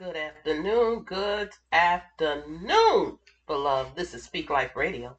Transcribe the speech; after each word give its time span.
Good 0.00 0.16
afternoon, 0.16 1.02
good 1.04 1.50
afternoon, 1.72 3.18
beloved. 3.46 3.96
This 3.96 4.14
is 4.14 4.24
Speak 4.24 4.48
Life 4.48 4.74
Radio. 4.74 5.14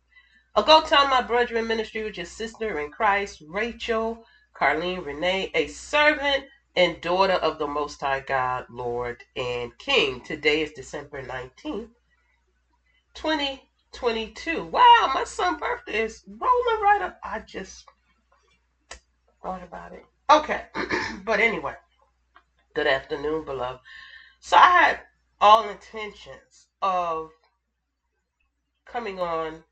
I'll 0.55 0.63
go 0.63 0.81
tell 0.81 1.05
my 1.07 1.21
brethren 1.21 1.67
ministry, 1.67 2.01
with 2.03 2.17
your 2.17 2.25
sister 2.25 2.79
in 2.79 2.89
Christ, 2.89 3.43
Rachel, 3.47 4.17
Carlene 4.59 5.05
Renee, 5.05 5.51
a 5.53 5.67
servant 5.67 6.45
and 6.75 6.99
daughter 6.99 7.35
of 7.35 7.59
the 7.59 7.67
Most 7.67 8.01
High 8.01 8.21
God, 8.21 8.65
Lord 8.71 9.23
and 9.35 9.71
King. 9.77 10.23
Today 10.23 10.63
is 10.63 10.71
December 10.71 11.21
19th, 11.21 11.89
2022. 13.13 14.65
Wow, 14.65 15.11
my 15.13 15.25
son's 15.25 15.59
birthday 15.59 16.01
is 16.05 16.23
rolling 16.27 16.81
right 16.81 17.01
up. 17.03 17.17
I 17.23 17.39
just 17.47 17.85
thought 19.43 19.61
about 19.61 19.93
it. 19.93 20.05
Okay, 20.31 20.63
but 21.23 21.39
anyway, 21.39 21.75
good 22.73 22.87
afternoon, 22.87 23.45
beloved. 23.45 23.79
So 24.43 24.57
I 24.57 24.69
had 24.69 24.99
all 25.39 25.69
intentions 25.69 26.67
of 26.81 27.31
coming 28.85 29.19
on 29.19 29.63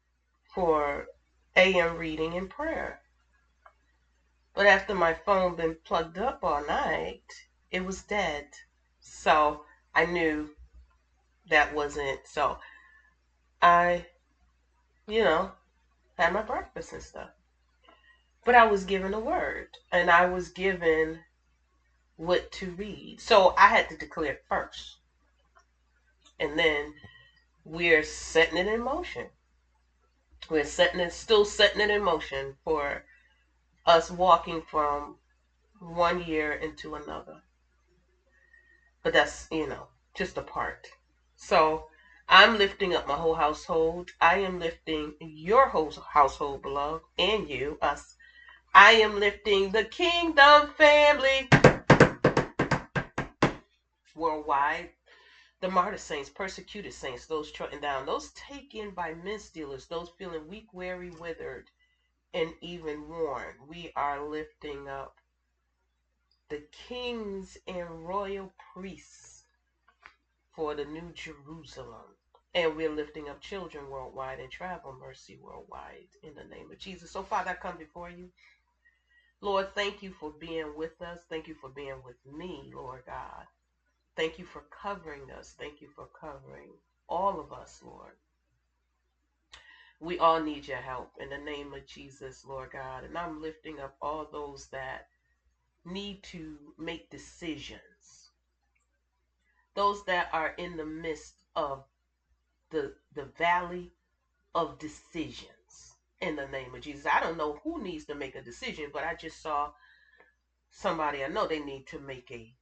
for 0.53 1.07
AM 1.55 1.97
reading 1.97 2.37
and 2.37 2.47
prayer. 2.47 3.01
But 4.53 4.67
after 4.67 4.93
my 4.93 5.15
phone 5.15 5.55
been 5.55 5.75
plugged 5.83 6.19
up 6.19 6.43
all 6.43 6.63
night, 6.63 7.47
it 7.71 7.83
was 7.83 8.03
dead. 8.03 8.45
So 8.99 9.65
I 9.95 10.05
knew 10.05 10.51
that 11.49 11.73
wasn't 11.73 12.27
so 12.27 12.59
I, 13.63 14.05
you 15.07 15.23
know, 15.23 15.51
had 16.15 16.31
my 16.31 16.43
breakfast 16.43 16.93
and 16.93 17.01
stuff. 17.01 17.31
But 18.45 18.53
I 18.53 18.67
was 18.67 18.83
given 18.83 19.15
a 19.15 19.19
word 19.19 19.69
and 19.91 20.11
I 20.11 20.25
was 20.25 20.49
given 20.49 21.21
what 22.19 22.51
to 22.51 22.71
read. 22.71 23.21
So 23.21 23.53
I 23.57 23.67
had 23.67 23.87
to 23.87 23.95
declare 23.95 24.39
first. 24.49 24.97
And 26.37 26.59
then 26.59 26.93
we're 27.63 28.03
setting 28.03 28.57
it 28.57 28.67
in 28.67 28.81
motion. 28.81 29.27
We're 30.49 30.65
setting 30.65 30.99
it, 30.99 31.13
still 31.13 31.45
setting 31.45 31.79
it 31.79 31.89
in 31.89 32.03
motion 32.03 32.55
for 32.65 33.03
us 33.85 34.11
walking 34.11 34.61
from 34.69 35.15
one 35.79 36.21
year 36.21 36.51
into 36.51 36.95
another. 36.95 37.39
But 39.01 39.13
that's, 39.13 39.47
you 39.49 39.67
know, 39.67 39.87
just 40.13 40.37
a 40.37 40.41
part. 40.41 40.87
So 41.37 41.85
I'm 42.27 42.57
lifting 42.57 42.93
up 42.93 43.07
my 43.07 43.15
whole 43.15 43.35
household. 43.35 44.09
I 44.19 44.35
am 44.39 44.59
lifting 44.59 45.13
your 45.21 45.67
whole 45.67 45.93
household, 46.11 46.63
beloved, 46.63 47.03
and 47.17 47.47
you, 47.47 47.77
us. 47.81 48.15
I 48.73 48.91
am 48.91 49.21
lifting 49.21 49.71
the 49.71 49.83
kingdom 49.83 50.67
family 50.77 51.47
worldwide 54.29 54.89
the 55.61 55.69
martyr 55.69 55.97
saints, 55.97 56.29
persecuted 56.29 56.93
saints, 56.93 57.27
those 57.27 57.51
trodden 57.51 57.81
down, 57.81 58.05
those 58.05 58.31
taken 58.33 58.91
by 58.91 59.13
men 59.13 59.39
stealers, 59.39 59.87
those 59.87 60.09
feeling 60.17 60.47
weak, 60.47 60.67
weary, 60.73 61.11
withered, 61.11 61.71
and 62.33 62.53
even 62.61 63.09
worn. 63.09 63.55
We 63.67 63.91
are 63.95 64.19
lifting 64.21 64.89
up 64.89 65.21
the 66.49 66.63
kings 66.71 67.57
and 67.67 68.07
royal 68.07 68.51
priests 68.73 69.45
for 70.55 70.75
the 70.75 70.85
new 70.85 71.11
Jerusalem. 71.13 72.15
And 72.55 72.75
we're 72.75 72.89
lifting 72.89 73.29
up 73.29 73.41
children 73.41 73.89
worldwide 73.89 74.39
and 74.39 74.51
travel 74.51 74.93
mercy 74.93 75.37
worldwide 75.41 76.07
in 76.23 76.35
the 76.35 76.43
name 76.45 76.71
of 76.71 76.79
Jesus. 76.79 77.11
So, 77.11 77.23
Father, 77.23 77.51
I 77.51 77.55
come 77.55 77.77
before 77.77 78.09
you. 78.09 78.29
Lord, 79.41 79.73
thank 79.75 80.03
you 80.03 80.11
for 80.11 80.31
being 80.31 80.75
with 80.75 81.01
us. 81.01 81.19
Thank 81.29 81.47
you 81.47 81.55
for 81.55 81.69
being 81.69 82.01
with 82.03 82.17
me, 82.25 82.71
Lord 82.75 83.03
God. 83.07 83.45
Thank 84.19 84.37
you 84.37 84.45
for 84.45 84.65
covering 84.69 85.31
us. 85.31 85.55
Thank 85.57 85.81
you 85.81 85.87
for 85.95 86.05
covering 86.19 86.71
all 87.07 87.39
of 87.39 87.53
us, 87.53 87.81
Lord. 87.81 88.15
We 90.01 90.19
all 90.19 90.41
need 90.41 90.67
your 90.67 90.81
help 90.81 91.11
in 91.21 91.29
the 91.29 91.37
name 91.39 91.73
of 91.73 91.87
Jesus, 91.87 92.45
Lord 92.45 92.71
God. 92.73 93.05
And 93.05 93.17
I'm 93.17 93.41
lifting 93.41 93.79
up 93.79 93.95
all 94.01 94.27
those 94.29 94.67
that 94.73 95.07
need 95.85 96.23
to 96.25 96.73
make 96.77 97.09
decisions, 97.09 98.31
those 99.75 100.03
that 100.05 100.29
are 100.33 100.53
in 100.57 100.77
the 100.77 100.85
midst 100.85 101.43
of 101.55 101.85
the, 102.71 102.93
the 103.15 103.25
valley 103.37 103.93
of 104.55 104.79
decisions 104.79 105.95
in 106.21 106.35
the 106.35 106.47
name 106.47 106.75
of 106.75 106.81
Jesus. 106.81 107.07
I 107.07 107.21
don't 107.21 107.37
know 107.37 107.59
who 107.63 107.81
needs 107.81 108.05
to 108.07 108.15
make 108.15 108.35
a 108.35 108.41
decision, 108.41 108.91
but 108.93 109.05
I 109.05 109.15
just 109.15 109.41
saw 109.41 109.71
somebody 110.71 111.23
I 111.23 111.27
know 111.29 111.47
they 111.47 111.59
need 111.59 111.87
to 111.87 111.99
make 111.99 112.31
a 112.31 112.53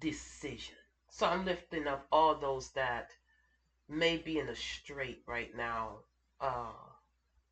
decision. 0.00 0.76
So 1.10 1.26
I'm 1.26 1.44
lifting 1.44 1.86
up 1.86 2.06
all 2.12 2.34
those 2.34 2.70
that 2.72 3.10
may 3.88 4.16
be 4.16 4.38
in 4.38 4.48
a 4.48 4.54
strait 4.56 5.22
right 5.26 5.54
now 5.56 5.98
uh, 6.40 6.72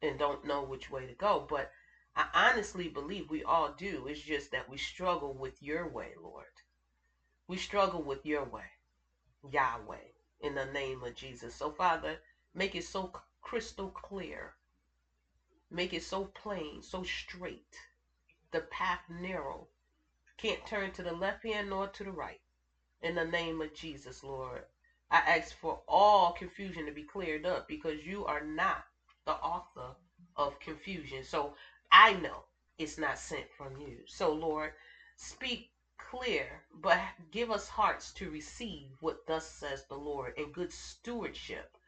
and 0.03 0.19
don't 0.19 0.45
know 0.45 0.63
which 0.63 0.91
way 0.91 1.07
to 1.07 1.15
go. 1.15 1.47
But 1.49 1.71
I 2.17 2.27
honestly 2.35 2.89
believe 2.89 3.31
we 3.31 3.45
all 3.45 3.75
do. 3.77 4.07
It's 4.09 4.21
just 4.21 4.53
that 4.53 4.69
we 4.69 4.79
struggle 4.79 5.35
with 5.35 5.63
your 5.63 5.87
way, 5.87 6.15
Lord. 6.23 6.47
We 7.49 7.57
struggle 7.59 8.03
with 8.03 8.27
your 8.27 8.45
way, 8.45 8.71
Yahweh, 9.51 10.09
in 10.41 10.55
the 10.55 10.67
name 10.67 11.03
of 11.05 11.15
Jesus. 11.15 11.55
So, 11.55 11.71
Father, 11.71 12.21
make 12.55 12.75
it 12.75 12.85
so 12.85 13.11
crystal 13.43 13.89
clear. 13.91 14.55
Make 15.71 15.93
it 15.95 16.03
so 16.03 16.25
plain, 16.27 16.83
so 16.83 17.03
straight. 17.03 17.77
The 18.53 18.61
path 18.61 19.03
narrow 19.09 19.69
can't 20.39 20.67
turn 20.67 20.93
to 20.93 21.03
the 21.03 21.13
left 21.13 21.45
hand 21.45 21.71
nor 21.71 21.89
to 21.89 22.05
the 22.05 22.13
right. 22.13 22.41
In 23.03 23.17
the 23.17 23.25
name 23.25 23.61
of 23.61 23.75
Jesus, 23.75 24.25
Lord. 24.25 24.63
I 25.11 25.19
ask 25.19 25.57
for 25.57 25.81
all 25.89 26.33
confusion 26.33 26.87
to 26.87 26.93
be 26.93 27.03
cleared 27.05 27.47
up 27.47 27.69
because 27.69 28.07
you 28.07 28.27
are 28.27 28.43
not 28.45 28.85
the 29.27 29.35
author 29.35 29.95
of 30.37 30.61
confusion. 30.61 31.25
So 31.25 31.55
I 31.93 32.15
know 32.15 32.45
it's 32.79 32.99
not 32.99 33.19
sent 33.19 33.47
from 33.57 33.77
you. 33.79 34.03
So, 34.07 34.33
Lord, 34.33 34.73
speak 35.17 35.71
clear, 35.99 36.63
but 36.75 37.01
give 37.33 37.51
us 37.51 37.69
hearts 37.69 38.13
to 38.13 38.31
receive 38.31 38.91
what 39.01 39.27
thus 39.27 39.47
says 39.47 39.85
the 39.89 39.97
Lord 39.97 40.35
and 40.39 40.53
good 40.53 40.73
stewardship 40.73 41.79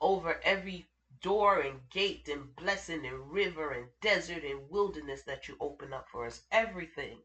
over 0.00 0.40
every 0.44 0.88
door 1.20 1.60
and 1.60 1.80
gate 1.90 2.28
and 2.28 2.54
blessing 2.56 3.06
and 3.06 3.32
river 3.32 3.72
and 3.72 3.88
desert 4.00 4.44
and 4.44 4.70
wilderness 4.70 5.22
that 5.22 5.48
you 5.48 5.56
open 5.60 5.92
up 5.92 6.06
for 6.10 6.26
us. 6.26 6.40
Everything 6.52 7.18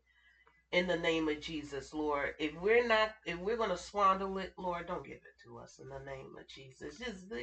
in 0.72 0.88
the 0.88 0.98
name 0.98 1.30
of 1.30 1.42
Jesus, 1.42 1.94
Lord. 1.94 2.34
If 2.40 2.56
we're 2.56 2.86
not, 2.88 3.12
if 3.26 3.38
we're 3.40 3.58
gonna 3.58 3.78
swindle 3.78 4.38
it, 4.40 4.54
Lord, 4.58 4.88
don't 4.88 5.06
give 5.06 5.16
it 5.16 5.44
to 5.44 5.60
us 5.60 5.80
in 5.82 5.90
the 5.90 6.00
name 6.00 6.36
of 6.40 6.48
Jesus. 6.48 6.98
Just, 7.00 7.34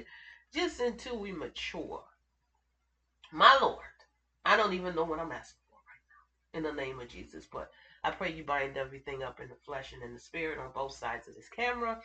just 0.55 0.81
until 0.81 1.19
we 1.19 1.33
mature. 1.33 2.03
My 3.33 3.57
Lord, 3.57 3.79
I 4.45 4.57
don't 4.57 4.73
even 4.75 4.95
know 4.95 5.05
what 5.05 5.21
I'm 5.21 5.33
asking 5.33 5.61
for 5.69 5.77
right 5.77 6.03
now 6.55 6.59
in 6.59 6.65
the 6.65 6.73
name 6.83 7.01
of 7.01 7.09
Jesus, 7.09 7.47
but 7.51 7.69
I 8.05 8.11
pray 8.11 8.31
you 8.31 8.43
bind 8.45 8.77
everything 8.77 9.23
up 9.23 9.41
in 9.41 9.49
the 9.49 9.56
flesh 9.67 9.93
and 9.93 10.03
in 10.03 10.15
the 10.15 10.21
spirit 10.21 10.59
on 10.59 10.71
both 10.75 10.95
sides 10.95 11.29
of 11.29 11.35
this 11.35 11.49
camera 11.49 11.99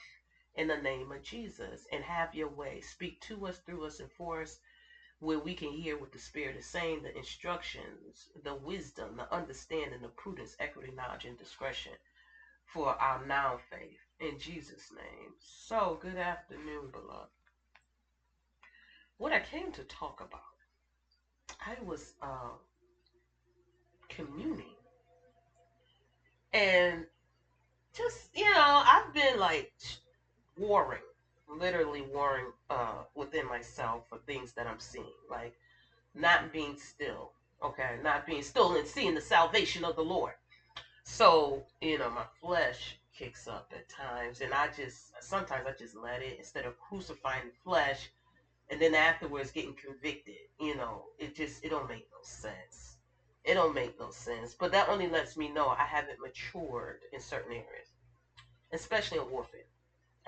in 0.55 0.67
the 0.67 0.77
name 0.77 1.11
of 1.11 1.23
Jesus 1.23 1.85
and 1.91 2.03
have 2.03 2.33
your 2.33 2.49
way. 2.49 2.81
Speak 2.81 3.19
to 3.21 3.47
us, 3.47 3.59
through 3.65 3.85
us, 3.85 3.99
and 3.99 4.11
for 4.11 4.41
us 4.41 4.57
where 5.19 5.39
we 5.39 5.53
can 5.53 5.71
hear 5.71 5.97
what 5.97 6.11
the 6.11 6.19
Spirit 6.19 6.55
is 6.57 6.65
saying, 6.65 7.03
the 7.03 7.17
instructions, 7.17 8.29
the 8.43 8.55
wisdom, 8.55 9.17
the 9.17 9.33
understanding, 9.33 10.01
the 10.01 10.09
prudence, 10.09 10.55
equity, 10.59 10.91
knowledge, 10.95 11.25
and 11.25 11.37
discretion 11.37 11.91
for 12.65 12.89
our 12.89 13.25
now 13.25 13.59
faith. 13.69 13.99
In 14.19 14.39
Jesus' 14.39 14.91
name. 14.95 15.31
So, 15.39 15.99
good 16.01 16.17
afternoon, 16.17 16.89
beloved. 16.91 17.29
What 19.17 19.33
I 19.33 19.39
came 19.39 19.71
to 19.73 19.83
talk 19.83 20.21
about, 20.21 20.41
I 21.65 21.81
was 21.83 22.13
uh, 22.21 22.55
communing. 24.09 24.75
And 26.53 27.05
just, 27.93 28.29
you 28.33 28.45
know, 28.45 28.83
I've 28.85 29.13
been 29.13 29.39
like 29.39 29.71
warring 30.57 31.01
literally 31.49 32.01
warring 32.01 32.51
uh, 32.69 33.03
within 33.15 33.47
myself 33.47 34.03
for 34.09 34.19
things 34.27 34.53
that 34.53 34.67
I'm 34.67 34.79
seeing, 34.79 35.13
like 35.29 35.53
not 36.15 36.51
being 36.51 36.75
still, 36.77 37.31
okay, 37.63 37.97
not 38.01 38.25
being 38.25 38.43
still 38.43 38.75
and 38.75 38.87
seeing 38.87 39.15
the 39.15 39.21
salvation 39.21 39.85
of 39.85 39.95
the 39.95 40.03
Lord. 40.03 40.33
So, 41.05 41.63
you 41.81 41.97
know, 41.97 42.09
my 42.09 42.25
flesh 42.41 42.97
kicks 43.17 43.47
up 43.47 43.73
at 43.75 43.89
times, 43.89 44.41
and 44.41 44.53
I 44.53 44.67
just 44.67 45.11
sometimes 45.21 45.65
I 45.67 45.71
just 45.77 45.95
let 45.95 46.21
it 46.21 46.37
instead 46.37 46.65
of 46.65 46.77
crucifying 46.77 47.45
the 47.47 47.51
flesh, 47.63 48.09
and 48.69 48.81
then 48.81 48.95
afterwards 48.95 49.51
getting 49.51 49.73
convicted. 49.75 50.35
You 50.59 50.75
know, 50.75 51.05
it 51.19 51.35
just 51.35 51.63
it 51.65 51.69
don't 51.69 51.89
make 51.89 52.05
no 52.11 52.19
sense. 52.23 52.97
It 53.45 53.55
don't 53.55 53.73
make 53.73 53.99
no 53.99 54.11
sense. 54.11 54.55
But 54.59 54.71
that 54.73 54.89
only 54.89 55.07
lets 55.07 55.37
me 55.37 55.49
know 55.49 55.69
I 55.69 55.85
haven't 55.85 56.19
matured 56.19 56.99
in 57.13 57.19
certain 57.19 57.53
areas, 57.53 57.89
especially 58.73 59.19
in 59.19 59.29
warfare. 59.29 59.68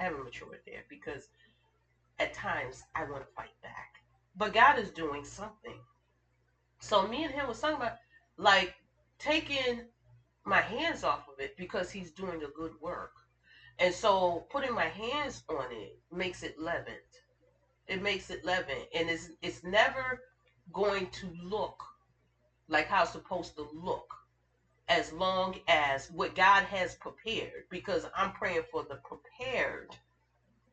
Haven't 0.01 0.23
matured 0.23 0.59
there 0.65 0.83
because 0.89 1.29
at 2.19 2.33
times 2.33 2.83
I 2.95 3.03
want 3.03 3.23
to 3.23 3.33
fight 3.35 3.53
back. 3.63 4.01
But 4.35 4.53
God 4.53 4.79
is 4.79 4.91
doing 4.91 5.25
something. 5.25 5.79
So 6.79 7.03
me 7.07 7.23
and 7.23 7.33
him 7.33 7.47
was 7.47 7.59
talking 7.59 7.77
about 7.77 7.97
like 8.37 8.73
taking 9.19 9.83
my 10.45 10.61
hands 10.61 11.03
off 11.03 11.27
of 11.29 11.39
it 11.39 11.55
because 11.57 11.91
he's 11.91 12.11
doing 12.11 12.43
a 12.43 12.49
good 12.49 12.73
work. 12.81 13.11
And 13.79 13.93
so 13.93 14.45
putting 14.51 14.73
my 14.73 14.87
hands 14.87 15.43
on 15.49 15.71
it 15.71 15.97
makes 16.11 16.43
it 16.43 16.57
leavened. 16.57 16.97
It 17.87 18.01
makes 18.01 18.31
it 18.31 18.45
leavened. 18.45 18.85
And 18.95 19.09
it's 19.09 19.29
it's 19.43 19.63
never 19.63 20.19
going 20.73 21.07
to 21.13 21.31
look 21.43 21.83
like 22.69 22.87
how 22.87 23.03
it's 23.03 23.11
supposed 23.11 23.55
to 23.57 23.67
look 23.73 24.20
as 24.91 25.13
long 25.13 25.55
as 25.69 26.11
what 26.11 26.35
God 26.35 26.65
has 26.65 26.95
prepared, 26.95 27.63
because 27.71 28.05
I'm 28.15 28.33
praying 28.33 28.63
for 28.71 28.83
the 28.83 28.97
prepared 28.97 29.97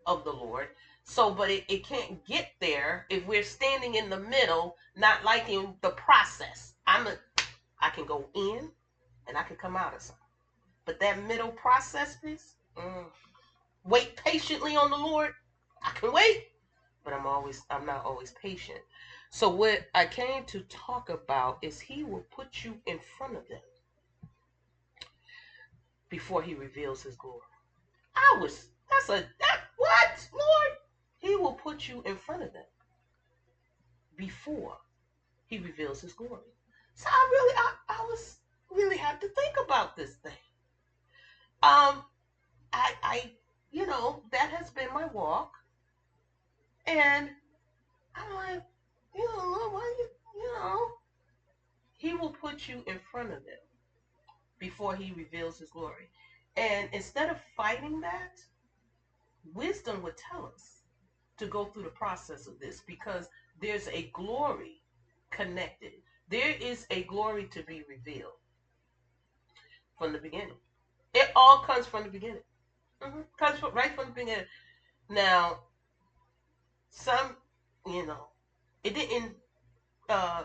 of 0.06 0.25
the 0.25 0.32
Lord. 0.32 0.69
So, 1.05 1.31
but 1.31 1.50
it, 1.50 1.65
it 1.69 1.85
can't 1.87 2.25
get 2.26 2.50
there 2.61 3.06
if 3.11 3.26
we're 3.26 3.44
standing 3.44 3.94
in 3.94 4.11
the 4.11 4.19
middle, 4.19 4.76
not 4.97 5.25
liking 5.25 5.76
the 5.82 5.91
process. 5.91 6.75
I'm 6.87 7.06
a 7.06 7.17
I 7.81 7.91
can 7.91 8.06
go 8.06 8.29
in 8.35 8.70
and 9.29 9.38
I 9.38 9.43
can 9.44 9.56
come 9.56 9.76
out 9.76 9.94
of 9.94 10.03
something. 10.03 10.19
But 10.87 11.00
that 11.00 11.19
middle 11.23 11.50
process 11.53 12.17
piece, 12.17 12.56
mm, 12.76 13.06
wait 13.85 14.17
patiently 14.17 14.76
on 14.76 14.91
the 14.91 14.97
Lord. 14.99 15.32
I 15.82 15.91
can 15.93 16.12
wait, 16.12 16.44
but 17.05 17.14
I'm 17.14 17.26
always 17.26 17.62
I'm 17.71 17.87
not 17.87 18.05
always 18.05 18.32
patient. 18.32 18.81
So 19.31 19.49
what 19.49 19.88
I 19.94 20.06
came 20.06 20.44
to 20.47 20.62
talk 20.62 21.11
about 21.11 21.59
is 21.62 21.81
he 21.81 22.05
will 22.05 22.25
put 22.32 22.64
you 22.64 22.79
in 22.87 22.99
front 23.19 23.37
of 23.37 23.49
them 23.49 23.61
before 26.10 26.43
he 26.43 26.55
reveals 26.55 27.02
his 27.02 27.16
glory. 27.16 27.40
I 28.16 28.38
was 28.40 28.69
that's 28.90 29.08
a 29.10 29.26
that 29.40 29.60
what, 29.76 30.28
Lord? 30.32 30.78
He 31.19 31.37
will 31.37 31.52
put 31.52 31.88
you 31.88 32.02
in 32.06 32.16
front 32.16 32.43
of 32.43 32.52
them 32.52 32.64
before 34.16 34.76
he 35.46 35.58
reveals 35.58 36.00
his 36.00 36.12
glory. 36.12 36.55
So 36.94 37.08
I 37.10 37.28
really 37.32 37.55
I, 37.56 37.72
I 37.90 38.00
was 38.10 38.38
really 38.70 38.96
had 38.96 39.20
to 39.20 39.28
think 39.28 39.56
about 39.62 39.96
this 39.96 40.16
thing. 40.16 40.32
Um 41.62 42.05
I 42.72 42.93
I 43.02 43.32
you 43.70 43.87
know, 43.87 44.22
that 44.32 44.50
has 44.50 44.70
been 44.70 44.93
my 44.93 45.04
walk. 45.06 45.50
And 46.87 47.31
I'm 48.14 48.34
like, 48.34 48.62
you 49.14 49.26
know, 49.26 49.44
Lord, 49.44 49.72
why 49.72 49.94
you 49.99 50.08
you 50.37 50.54
know 50.54 50.93
he 51.96 52.14
will 52.14 52.31
put 52.31 52.69
you 52.69 52.82
in 52.87 52.99
front 52.99 53.32
of 53.32 53.44
them 53.44 53.58
before 54.58 54.94
he 54.94 55.12
reveals 55.12 55.58
his 55.58 55.70
glory. 55.70 56.08
And 56.56 56.88
instead 56.93 57.31
of 57.31 57.40
fighting 57.56 58.00
that, 58.00 58.40
wisdom 59.55 60.02
would 60.02 60.16
tell 60.16 60.46
us 60.46 60.82
to 61.38 61.46
go 61.46 61.66
through 61.66 61.84
the 61.84 61.90
process 61.90 62.46
of 62.46 62.58
this 62.58 62.82
because 62.87 63.28
there's 63.60 63.88
a 63.88 64.10
glory 64.12 64.82
connected. 65.31 65.93
There 66.28 66.55
is 66.60 66.87
a 66.90 67.05
glory 67.05 67.46
to 67.52 67.62
be 67.62 67.82
revealed 67.88 68.32
from 69.99 70.12
the 70.12 70.19
beginning. 70.19 70.56
It 71.14 71.31
all 71.37 71.58
comes 71.58 71.87
from 71.87 72.04
the 72.04 72.11
beginning. 72.11 72.43
Mm-hmm. 73.02 73.20
Comes 73.38 73.58
from, 73.58 73.72
right 73.75 73.94
from 73.94 74.06
the 74.06 74.12
beginning. 74.12 74.44
Now, 75.08 75.61
some, 76.90 77.37
you 77.87 78.06
know, 78.06 78.28
it 78.84 78.94
didn't. 78.94 79.34
Uh, 80.08 80.44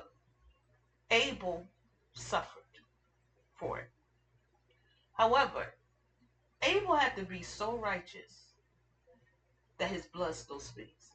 Abel 1.11 1.65
suffered 2.13 2.63
for 3.55 3.79
it. 3.79 3.89
However, 5.13 5.73
Abel 6.63 6.95
had 6.95 7.15
to 7.17 7.23
be 7.23 7.41
so 7.41 7.77
righteous 7.77 8.53
that 9.77 9.89
his 9.91 10.05
blood 10.07 10.35
still 10.35 10.59
speaks. 10.59 11.09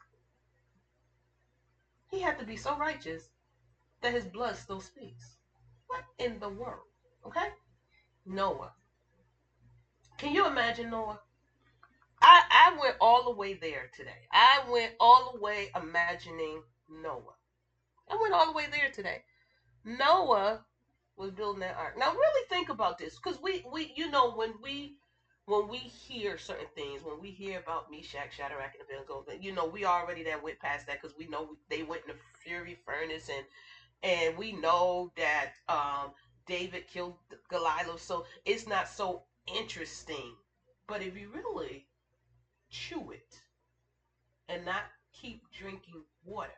He 2.11 2.21
had 2.21 2.39
to 2.39 2.45
be 2.45 2.57
so 2.57 2.77
righteous 2.77 3.29
that 4.03 4.13
his 4.15 4.27
blood 4.27 4.57
still 4.57 4.81
speaks. 4.81 5.37
What 5.89 6.05
in 6.19 6.39
the 6.39 6.49
world? 6.49 6.87
Okay? 7.27 7.49
Noah. 8.27 8.73
Can 10.19 10.35
you 10.35 10.47
imagine 10.47 10.91
Noah? 10.91 11.21
I, 12.23 12.43
I 12.51 12.81
went 12.81 12.97
all 13.01 13.25
the 13.25 13.31
way 13.31 13.55
there 13.55 13.91
today. 13.97 14.27
I 14.33 14.61
went 14.69 14.93
all 15.01 15.33
the 15.33 15.41
way 15.41 15.71
imagining 15.77 16.63
Noah. 16.89 17.37
I 18.11 18.19
went 18.21 18.35
all 18.35 18.47
the 18.47 18.53
way 18.53 18.67
there 18.71 18.91
today. 18.91 19.23
Noah 19.85 20.65
was 21.19 21.33
building 21.33 21.61
that 21.61 21.77
ark. 21.77 21.99
Now 21.99 22.13
really 22.13 22.45
think 22.49 22.71
about 22.71 22.99
this, 22.99 23.17
because 23.17 23.41
we 23.43 23.63
we 23.73 23.93
you 23.97 24.11
know 24.11 24.33
when 24.33 24.57
we 24.63 24.97
when 25.47 25.69
we 25.69 25.79
hear 25.79 26.39
certain 26.39 26.69
things, 26.75 27.03
when 27.03 27.21
we 27.21 27.31
hear 27.31 27.59
about 27.59 27.91
Meshach, 27.91 28.35
Shadrach, 28.37 28.75
and 28.75 28.83
Abednego, 28.83 29.25
you 29.41 29.53
know 29.53 29.67
we 29.67 29.85
already 29.87 30.23
that 30.25 30.43
went 30.43 30.61
past 30.61 30.87
that 30.87 31.01
because 31.03 31.17
we 31.17 31.27
know 31.27 31.57
they 31.69 31.83
went 31.83 32.03
in 32.07 32.15
the 32.15 32.21
fury 32.43 32.77
furnace 32.87 33.29
and 33.29 33.45
and 34.03 34.37
we 34.37 34.53
know 34.53 35.11
that 35.17 35.51
um, 35.69 36.13
David 36.47 36.87
killed 36.89 37.17
Goliath, 37.49 38.01
so 38.01 38.25
it's 38.47 38.67
not 38.67 38.89
so 38.89 39.23
interesting. 39.47 40.35
But 40.89 41.03
if 41.03 41.17
you 41.17 41.31
really 41.31 41.87
chew 42.71 43.11
it 43.13 43.41
and 44.49 44.65
not 44.65 44.85
keep 45.13 45.51
drinking 45.53 46.05
water, 46.25 46.53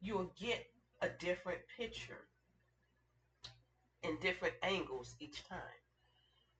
you'll 0.00 0.30
get 0.38 0.64
a 1.00 1.08
different 1.08 1.60
picture 1.76 2.26
in 4.02 4.16
different 4.20 4.54
angles 4.62 5.14
each 5.20 5.42
time. 5.48 5.58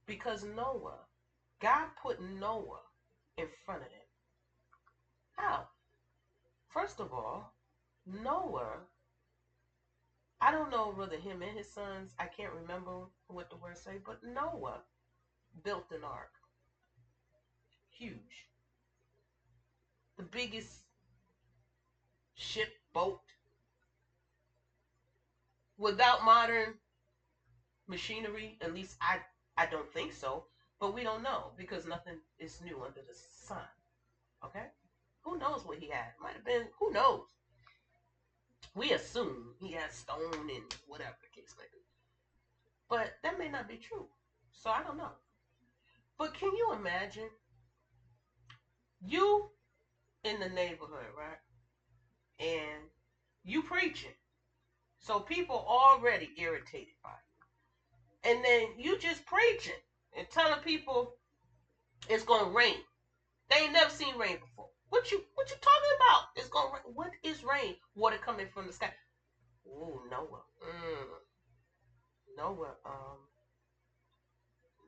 Because 0.07 0.45
Noah, 0.45 0.99
God 1.61 1.89
put 2.03 2.21
Noah 2.21 2.81
in 3.37 3.47
front 3.65 3.83
of 3.83 3.89
him. 3.89 4.01
How? 5.37 5.67
First 6.69 7.01
of 7.01 7.13
all, 7.13 7.53
Noah, 8.07 8.79
I 10.41 10.51
don't 10.51 10.71
know 10.71 10.93
whether 10.97 11.17
him 11.17 11.43
and 11.43 11.57
his 11.57 11.71
sons, 11.71 12.15
I 12.19 12.27
can't 12.27 12.53
remember 12.53 13.07
what 13.29 13.51
the 13.51 13.57
words 13.57 13.81
say, 13.81 13.99
but 14.05 14.19
Noah 14.25 14.83
built 15.65 15.85
an 15.93 16.05
ark. 16.05 16.33
Huge. 17.91 18.49
The 20.17 20.25
biggest 20.25 20.81
ship, 22.35 22.71
boat, 22.93 23.21
without 25.79 26.25
modern 26.25 26.75
machinery. 27.89 28.59
At 28.61 28.75
least 28.75 28.97
I 29.01 29.19
I 29.57 29.67
don't 29.67 29.93
think 29.93 30.13
so. 30.13 30.45
But 30.81 30.95
we 30.95 31.03
don't 31.05 31.23
know 31.23 31.53
because 31.57 31.87
nothing 31.87 32.19
is 32.39 32.61
new 32.65 32.83
under 32.83 33.01
the 33.01 33.15
sun. 33.15 33.63
Okay? 34.45 34.67
Who 35.23 35.39
knows 35.39 35.65
what 35.65 35.79
he 35.79 35.89
had? 35.89 36.13
Might 36.21 36.35
have 36.35 36.45
been 36.45 36.67
who 36.79 36.91
knows. 36.93 37.27
We 38.75 38.93
assume 38.93 39.55
he 39.61 39.73
had 39.73 39.93
stone 39.93 40.33
and 40.35 40.75
whatever 40.87 41.17
the 41.21 41.41
case 41.41 41.55
may 41.59 41.65
be. 41.73 41.85
But 42.89 43.13
that 43.23 43.39
may 43.39 43.49
not 43.49 43.69
be 43.69 43.77
true. 43.77 44.07
So 44.53 44.71
I 44.71 44.83
don't 44.83 44.97
know. 44.97 45.13
But 46.19 46.35
can 46.35 46.51
you 46.57 46.73
imagine 46.73 47.31
you 49.05 49.51
in 50.25 50.41
the 50.41 50.49
neighborhood, 50.49 51.07
right? 51.17 51.39
And 52.39 52.83
you 53.45 53.63
preaching. 53.63 54.15
So 54.99 55.21
people 55.21 55.65
already 55.69 56.31
irritated 56.39 56.95
by 57.03 57.11
you. 57.11 57.32
And 58.25 58.45
then 58.45 58.69
you 58.77 58.99
just 58.99 59.27
preaching 59.27 59.75
and 60.17 60.29
telling 60.31 60.61
people 60.61 61.15
it's 62.09 62.25
gonna 62.25 62.51
rain. 62.51 62.79
They 63.51 63.65
ain't 63.65 63.73
never 63.73 63.91
seen 63.91 64.17
rain 64.19 64.39
before. 64.41 64.69
What 64.91 65.11
you 65.11 65.23
what 65.35 65.51
you 65.51 65.57
talking 65.61 65.97
about? 65.97 66.25
It's 66.37 66.49
gonna 66.49 66.73
rain. 66.73 66.83
What 66.95 67.11
is 67.23 67.45
rain? 67.45 67.77
Water 67.95 68.19
coming 68.19 68.49
from 68.53 68.67
the 68.67 68.73
sky. 68.73 68.93
Ooh, 69.67 70.01
Noah. 70.11 70.43
Mm. 70.65 71.07
Noah, 72.37 72.75
um 72.87 73.19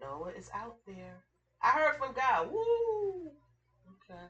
Noah 0.01 0.31
is 0.31 0.51
out 0.55 0.77
there. 0.87 1.23
I 1.63 1.73
heard 1.73 1.97
from 1.97 2.13
God. 2.13 2.49
Woo! 2.51 3.33
Okay. 3.91 4.25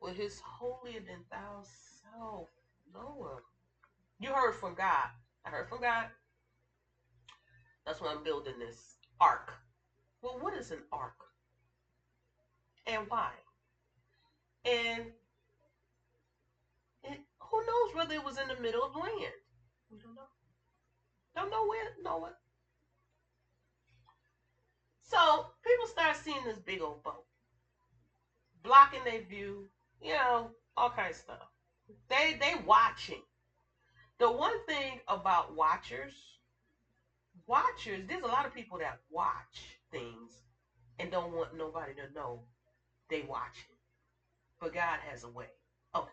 With 0.00 0.16
his 0.16 0.40
holier 0.40 1.00
than 1.00 1.24
thou 1.30 1.64
self, 1.64 2.48
Noah. 2.92 3.38
You 4.20 4.32
heard 4.32 4.54
from 4.54 4.74
God. 4.74 5.08
I 5.44 5.50
heard 5.50 5.68
from 5.68 5.80
God. 5.80 6.06
That's 7.86 8.00
why 8.00 8.08
I'm 8.08 8.22
building 8.22 8.58
this 8.58 8.96
ark. 9.20 9.52
Well, 10.22 10.38
what 10.40 10.54
is 10.54 10.70
an 10.70 10.82
ark? 10.92 11.16
And 12.86 13.06
why? 13.08 13.30
And 14.64 15.04
it, 17.04 17.20
who 17.40 17.66
knows 17.66 17.94
whether 17.94 18.14
it 18.14 18.24
was 18.24 18.38
in 18.38 18.48
the 18.48 18.60
middle 18.60 18.84
of 18.84 18.94
land? 18.94 19.34
We 19.90 19.98
don't 19.98 20.14
know. 20.14 20.22
Don't 21.34 21.50
know 21.50 21.66
where, 21.66 21.84
know 22.02 22.18
what. 22.18 22.38
So 25.02 25.46
people 25.64 25.86
start 25.86 26.16
seeing 26.16 26.44
this 26.44 26.58
big 26.58 26.80
old 26.80 27.02
boat 27.02 27.24
blocking 28.62 29.04
their 29.04 29.22
view, 29.22 29.68
you 30.00 30.14
know, 30.14 30.50
all 30.76 30.90
kinds 30.90 31.16
of 31.16 31.22
stuff. 31.22 31.48
They 32.08 32.36
they 32.40 32.54
watching. 32.64 33.22
The 34.18 34.30
one 34.30 34.64
thing 34.66 35.00
about 35.08 35.54
watchers, 35.54 36.12
watchers, 37.52 38.06
there's 38.08 38.24
a 38.24 38.28
lot 38.28 38.46
of 38.46 38.54
people 38.54 38.78
that 38.78 39.00
watch 39.10 39.78
things 39.92 40.32
and 40.98 41.12
don't 41.12 41.34
want 41.34 41.56
nobody 41.56 41.92
to 41.94 42.12
know 42.14 42.44
they 43.10 43.22
watch 43.22 43.66
it. 43.68 43.76
But 44.60 44.74
God 44.74 45.00
has 45.06 45.24
a 45.24 45.28
way. 45.28 45.48
Okay. 45.94 46.08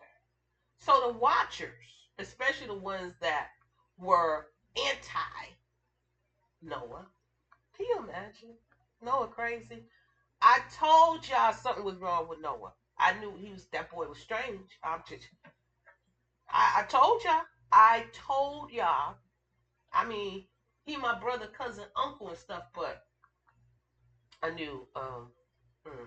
So 0.80 1.00
the 1.06 1.18
watchers, 1.18 1.70
especially 2.18 2.66
the 2.66 2.74
ones 2.74 3.14
that 3.22 3.48
were 3.98 4.48
anti 4.76 5.48
Noah, 6.62 7.06
can 7.76 7.86
you 7.86 7.98
imagine? 8.04 8.54
Noah 9.02 9.28
crazy. 9.28 9.84
I 10.42 10.60
told 10.78 11.26
y'all 11.28 11.54
something 11.54 11.84
was 11.84 11.96
wrong 11.96 12.28
with 12.28 12.40
Noah. 12.40 12.72
I 12.98 13.18
knew 13.18 13.34
he 13.36 13.50
was 13.52 13.66
that 13.72 13.90
boy 13.90 14.08
was 14.08 14.18
strange. 14.18 14.78
I'm 14.84 15.02
just 15.08 15.26
I, 16.50 16.80
I 16.80 16.82
told 16.82 17.24
y'all. 17.24 17.42
I 17.72 18.04
told 18.12 18.72
y'all. 18.72 19.16
I 19.92 20.04
mean, 20.04 20.44
he 20.90 20.96
my 20.96 21.14
brother, 21.18 21.46
cousin, 21.46 21.84
uncle 21.96 22.28
and 22.28 22.38
stuff, 22.38 22.64
but 22.74 23.02
I 24.42 24.50
knew 24.50 24.86
um 24.96 25.30
mm, 25.86 26.06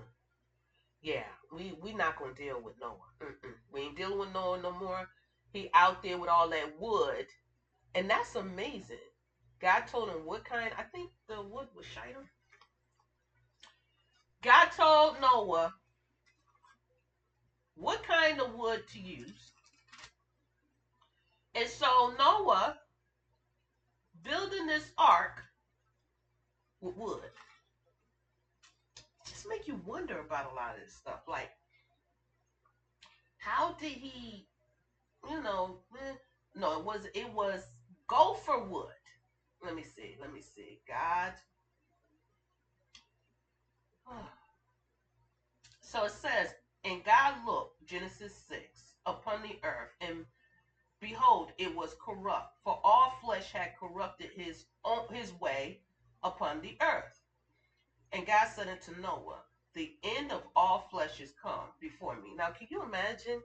yeah, 1.01 1.23
we 1.51 1.73
we 1.81 1.93
not 1.93 2.17
gonna 2.17 2.33
deal 2.33 2.61
with 2.61 2.75
Noah. 2.81 2.97
Mm-mm. 3.21 3.53
We 3.71 3.81
ain't 3.81 3.95
dealing 3.95 4.19
with 4.19 4.33
Noah 4.33 4.57
no 4.61 4.71
more. 4.71 5.07
He 5.53 5.69
out 5.73 6.03
there 6.03 6.17
with 6.17 6.29
all 6.29 6.49
that 6.49 6.77
wood, 6.77 7.25
and 7.95 8.09
that's 8.09 8.35
amazing. 8.35 8.97
God 9.61 9.81
told 9.87 10.09
him 10.09 10.25
what 10.25 10.43
kind. 10.43 10.73
I 10.77 10.83
think 10.83 11.09
the 11.29 11.41
wood 11.41 11.67
was 11.75 11.85
shiner. 11.85 12.27
God 14.43 14.65
told 14.75 15.19
Noah 15.21 15.71
what 17.75 18.03
kind 18.03 18.41
of 18.41 18.53
wood 18.53 18.83
to 18.93 18.99
use. 18.99 19.51
And 21.55 21.69
so 21.69 22.13
Noah 22.17 22.75
building 24.23 24.67
this 24.67 24.91
ark 24.97 25.43
with 26.81 26.97
wood. 26.97 27.29
Just 29.27 29.47
make 29.49 29.67
you 29.67 29.79
wonder 29.85 30.19
about 30.19 30.51
a 30.51 30.55
lot 30.55 30.75
of 30.75 30.81
this 30.83 30.93
stuff. 30.93 31.21
Like, 31.27 31.49
how 33.37 33.75
did 33.79 33.89
he, 33.89 34.47
you 35.29 35.41
know, 35.43 35.79
eh, 35.97 36.15
no, 36.55 36.79
it 36.79 36.85
was 36.85 37.07
it 37.13 37.33
was 37.33 37.67
gopher 38.07 38.59
wood. 38.59 38.87
Let 39.63 39.75
me 39.75 39.83
see. 39.83 40.15
Let 40.21 40.33
me 40.33 40.41
see. 40.41 40.79
God 40.87 41.33
So 45.81 46.05
it 46.05 46.11
says, 46.11 46.53
And 46.83 47.03
God 47.03 47.35
looked, 47.45 47.85
Genesis 47.85 48.33
6, 48.49 48.61
upon 49.05 49.43
the 49.43 49.55
earth, 49.63 49.91
and 50.01 50.25
behold, 51.03 51.51
it 51.59 51.75
was 51.75 51.95
corrupt, 52.03 52.55
for 52.63 52.79
all 52.83 53.11
flesh 53.21 53.51
had 53.51 53.75
corrupted 53.79 54.29
his 54.35 54.65
his 55.11 55.33
way 55.39 55.81
upon 56.23 56.61
the 56.61 56.77
earth. 56.81 57.21
And 58.13 58.25
God 58.25 58.47
said 58.47 58.69
unto 58.69 58.99
Noah, 59.01 59.43
The 59.75 59.91
end 60.03 60.31
of 60.31 60.43
all 60.55 60.87
flesh 60.91 61.19
is 61.19 61.33
come 61.41 61.67
before 61.79 62.15
me. 62.15 62.33
Now, 62.35 62.49
can 62.51 62.67
you 62.69 62.83
imagine 62.83 63.41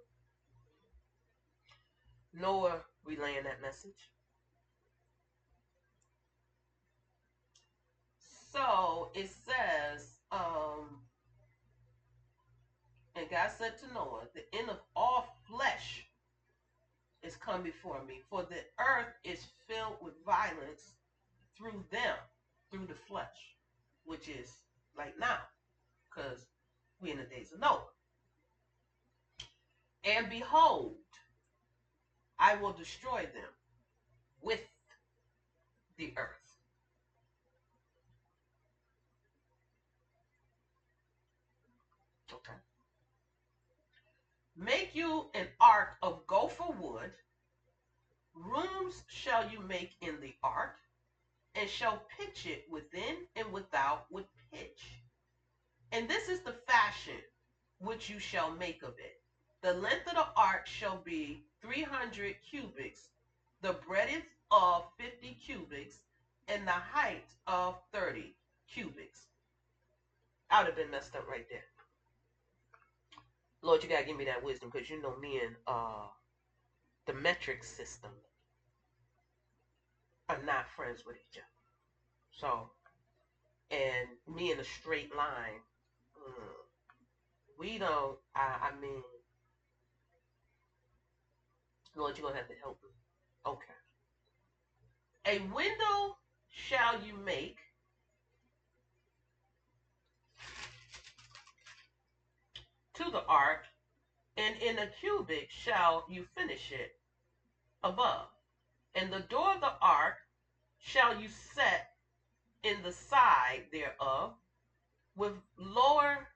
Noah 2.32 2.80
relaying 3.04 3.44
that 3.44 3.60
message? 3.62 4.10
So 8.52 9.10
it 9.14 9.28
says, 9.28 10.18
um, 10.32 11.02
and 13.16 13.28
God 13.30 13.50
said 13.50 13.78
to 13.78 13.92
Noah, 13.94 14.28
The 14.34 14.44
end 14.58 14.70
of 14.70 14.78
all 14.96 15.26
flesh 15.48 16.07
is 17.22 17.36
come 17.36 17.62
before 17.62 18.00
me, 18.02 18.20
for 18.30 18.42
the 18.42 18.62
earth 18.80 19.12
is 19.24 19.46
filled 19.68 19.96
with 20.00 20.14
violence 20.24 20.94
through 21.56 21.84
them, 21.90 22.16
through 22.70 22.86
the 22.86 22.94
flesh, 22.94 23.54
which 24.04 24.28
is 24.28 24.58
like 24.96 25.14
now, 25.18 25.38
because 26.08 26.46
we're 27.00 27.12
in 27.12 27.18
the 27.18 27.24
days 27.24 27.52
of 27.52 27.60
Noah. 27.60 27.80
And 30.04 30.28
behold, 30.28 30.94
I 32.38 32.54
will 32.54 32.72
destroy 32.72 33.22
them 33.22 33.50
with 34.40 34.60
the 35.96 36.12
earth. 36.16 36.54
Okay. 42.32 42.52
Make 44.60 44.92
you 44.92 45.30
an 45.34 45.46
ark 45.60 45.98
of 46.02 46.26
gopher 46.26 46.72
wood. 46.72 47.12
Rooms 48.34 49.04
shall 49.06 49.48
you 49.48 49.60
make 49.60 49.94
in 50.00 50.18
the 50.20 50.34
ark, 50.42 50.74
and 51.54 51.68
shall 51.68 52.02
pitch 52.18 52.44
it 52.44 52.64
within 52.68 53.18
and 53.36 53.52
without 53.52 54.06
with 54.10 54.24
pitch. 54.52 55.04
And 55.92 56.08
this 56.08 56.28
is 56.28 56.40
the 56.40 56.56
fashion 56.66 57.20
which 57.78 58.10
you 58.10 58.18
shall 58.18 58.50
make 58.50 58.82
of 58.82 58.94
it. 58.98 59.20
The 59.62 59.74
length 59.74 60.08
of 60.08 60.16
the 60.16 60.26
ark 60.36 60.66
shall 60.66 60.96
be 61.04 61.44
300 61.62 62.34
cubits, 62.50 63.10
the 63.62 63.74
breadth 63.74 64.26
of 64.50 64.82
50 64.98 65.34
cubits, 65.34 66.00
and 66.48 66.66
the 66.66 66.72
height 66.72 67.32
of 67.46 67.76
30 67.92 68.34
cubits. 68.68 69.28
I 70.50 70.58
would 70.58 70.66
have 70.66 70.76
been 70.76 70.90
messed 70.90 71.14
up 71.14 71.28
right 71.28 71.46
there. 71.48 71.77
Lord, 73.62 73.82
you 73.82 73.88
gotta 73.88 74.04
give 74.04 74.16
me 74.16 74.24
that 74.24 74.42
wisdom 74.42 74.68
because 74.72 74.88
you 74.90 75.00
know 75.00 75.14
me 75.14 75.38
and 75.38 75.54
uh 75.66 76.06
the 77.06 77.12
metric 77.12 77.64
system 77.64 78.12
are 80.28 80.42
not 80.42 80.68
friends 80.68 81.04
with 81.04 81.16
each 81.16 81.38
other. 81.38 81.46
So, 82.30 82.70
and 83.70 84.08
me 84.26 84.50
in 84.50 84.60
a 84.60 84.64
straight 84.64 85.14
line, 85.14 85.60
mm, 86.18 86.52
we 87.58 87.78
don't. 87.78 88.18
I, 88.34 88.70
I 88.70 88.80
mean, 88.80 89.02
Lord, 91.94 92.16
you're 92.16 92.26
gonna 92.26 92.36
have 92.38 92.48
to 92.48 92.54
help 92.54 92.78
me. 92.82 92.90
Okay. 93.46 93.74
A 95.26 95.38
window 95.38 96.16
shall 96.48 97.00
you 97.00 97.14
make 97.14 97.58
to 102.98 103.10
the 103.10 103.24
ark, 103.26 103.64
and 104.36 104.56
in 104.56 104.78
a 104.78 104.88
cubit 105.00 105.46
shall 105.50 106.04
you 106.08 106.24
finish 106.36 106.72
it 106.72 106.92
above. 107.82 108.26
And 108.94 109.12
the 109.12 109.20
door 109.20 109.54
of 109.54 109.60
the 109.60 109.72
ark 109.80 110.14
shall 110.78 111.20
you 111.20 111.28
set 111.28 111.90
in 112.64 112.82
the 112.82 112.92
side 112.92 113.64
thereof, 113.72 114.34
with 115.16 115.32
lower, 115.56 116.28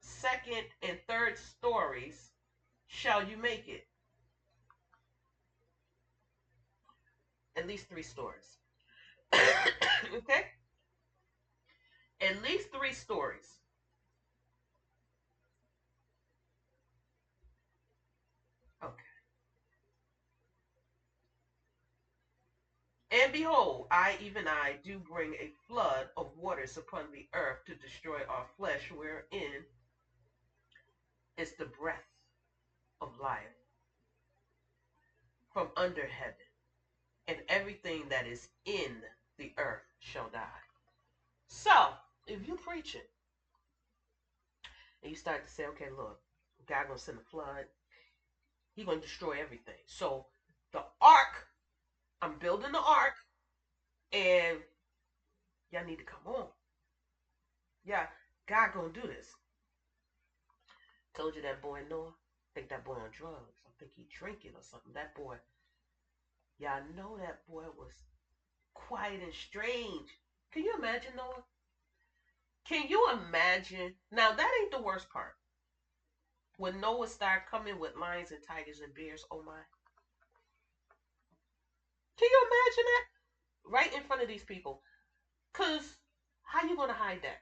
second, 0.00 0.64
and 0.82 0.98
third 1.08 1.38
stories 1.38 2.30
shall 2.86 3.24
you 3.24 3.36
make 3.36 3.68
it. 3.68 3.86
At 7.56 7.68
least 7.68 7.88
three 7.88 8.02
stories. 8.02 8.56
okay? 9.34 10.46
At 12.20 12.42
least 12.42 12.72
three 12.72 12.92
stories. 12.92 13.61
And 23.12 23.32
behold, 23.32 23.86
I, 23.92 24.16
even 24.20 24.48
I, 24.48 24.78
do 24.82 24.98
bring 24.98 25.34
a 25.34 25.50
flood 25.68 26.06
of 26.16 26.34
waters 26.34 26.78
upon 26.78 27.12
the 27.12 27.26
earth 27.34 27.58
to 27.66 27.74
destroy 27.74 28.22
our 28.28 28.46
flesh, 28.56 28.90
wherein 28.90 29.64
is 31.36 31.52
the 31.58 31.66
breath 31.66 32.02
of 33.02 33.18
life 33.18 33.54
from 35.52 35.68
under 35.76 36.06
heaven, 36.06 36.34
and 37.28 37.42
everything 37.48 38.08
that 38.08 38.26
is 38.26 38.48
in 38.64 39.02
the 39.38 39.52
earth 39.58 39.82
shall 40.00 40.28
die. 40.28 40.46
So, 41.48 41.90
if 42.26 42.46
you 42.46 42.56
preach 42.56 42.94
it, 42.94 43.08
and 45.02 45.10
you 45.10 45.16
start 45.16 45.44
to 45.44 45.50
say, 45.50 45.66
okay, 45.66 45.88
look, 45.90 46.18
God 46.66 46.86
gonna 46.88 46.98
send 46.98 47.18
a 47.18 47.20
flood, 47.20 47.66
He 48.74 48.84
gonna 48.84 49.00
destroy 49.00 49.40
everything. 49.40 49.80
So 49.86 50.26
the 50.72 50.82
ark 51.00 51.41
I'm 52.22 52.38
building 52.38 52.72
the 52.72 52.80
ark, 52.80 53.12
and 54.12 54.58
y'all 55.70 55.84
need 55.84 55.98
to 55.98 56.04
come 56.04 56.26
on. 56.26 56.46
Yeah, 57.84 58.06
God 58.46 58.72
gonna 58.72 58.92
do 58.92 59.02
this. 59.02 59.36
Told 61.14 61.34
you 61.34 61.40
that 61.42 61.62
boy 61.62 61.80
Noah. 61.88 62.08
I 62.10 62.48
think 62.54 62.68
that 62.68 62.84
boy 62.84 62.96
on 62.96 63.10
drugs. 63.10 63.62
I 63.66 63.70
think 63.78 63.92
he 63.94 64.04
drinking 64.10 64.52
or 64.54 64.62
something. 64.62 64.92
That 64.92 65.14
boy. 65.14 65.36
Y'all 66.56 66.82
know 66.96 67.18
that 67.18 67.46
boy 67.46 67.64
was 67.76 67.92
quiet 68.74 69.22
and 69.22 69.34
strange. 69.34 70.08
Can 70.52 70.64
you 70.64 70.74
imagine 70.78 71.16
Noah? 71.16 71.44
Can 72.64 72.88
you 72.88 73.08
imagine? 73.08 73.94
Now 74.10 74.32
that 74.32 74.58
ain't 74.60 74.72
the 74.72 74.78
worst 74.80 75.08
part. 75.10 75.36
When 76.56 76.80
Noah 76.80 77.08
started 77.08 77.44
coming 77.44 77.78
with 77.78 77.94
lions 77.94 78.30
and 78.30 78.42
tigers 78.42 78.80
and 78.80 78.94
bears, 78.94 79.22
oh 79.30 79.42
my. 79.42 79.64
Can 82.22 82.30
you 82.30 82.46
imagine 82.46 82.84
that? 82.84 83.04
Right 83.64 83.94
in 83.94 84.02
front 84.02 84.22
of 84.22 84.28
these 84.28 84.44
people. 84.44 84.80
Cause 85.52 85.96
how 86.44 86.62
you 86.62 86.76
gonna 86.76 86.92
hide 86.92 87.22
that? 87.22 87.38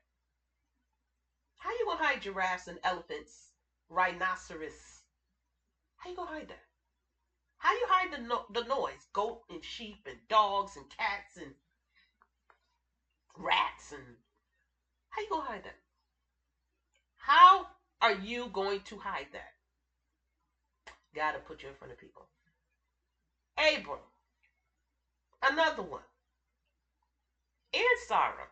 How 1.58 1.70
you 1.70 1.84
gonna 1.84 2.02
hide 2.02 2.22
giraffes 2.22 2.66
and 2.66 2.78
elephants, 2.82 3.50
rhinoceros? 3.90 5.02
How 5.98 6.08
you 6.08 6.16
gonna 6.16 6.30
hide 6.30 6.48
that? 6.48 6.62
How 7.58 7.72
you 7.72 7.86
hide 7.88 8.10
the 8.10 8.18
no- 8.18 8.46
the 8.48 8.62
noise? 8.62 9.06
Goat 9.12 9.42
and 9.50 9.62
sheep 9.62 10.06
and 10.06 10.18
dogs 10.28 10.76
and 10.76 10.88
cats 10.96 11.36
and 11.36 11.52
rats 13.36 13.92
and 13.92 14.16
how 15.10 15.22
you 15.22 15.28
gonna 15.28 15.42
hide 15.44 15.64
that? 15.64 15.76
How 17.18 17.66
are 18.00 18.12
you 18.12 18.48
going 18.48 18.80
to 18.86 18.96
hide 18.98 19.28
that? 19.32 19.52
Gotta 21.14 21.38
put 21.38 21.62
you 21.62 21.68
in 21.68 21.74
front 21.74 21.92
of 21.92 21.98
people. 21.98 22.26
Abram, 23.58 24.00
another 25.42 25.82
one. 25.82 26.02
And 27.74 27.98
Sarah. 28.06 28.48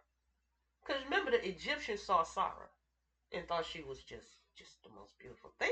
Because 0.86 1.02
remember, 1.04 1.30
the 1.30 1.46
Egyptians 1.46 2.02
saw 2.02 2.22
Sarah 2.22 2.68
and 3.32 3.46
thought 3.46 3.66
she 3.66 3.82
was 3.82 4.02
just 4.02 4.36
just 4.56 4.82
the 4.82 4.90
most 4.90 5.18
beautiful 5.18 5.52
thing. 5.58 5.70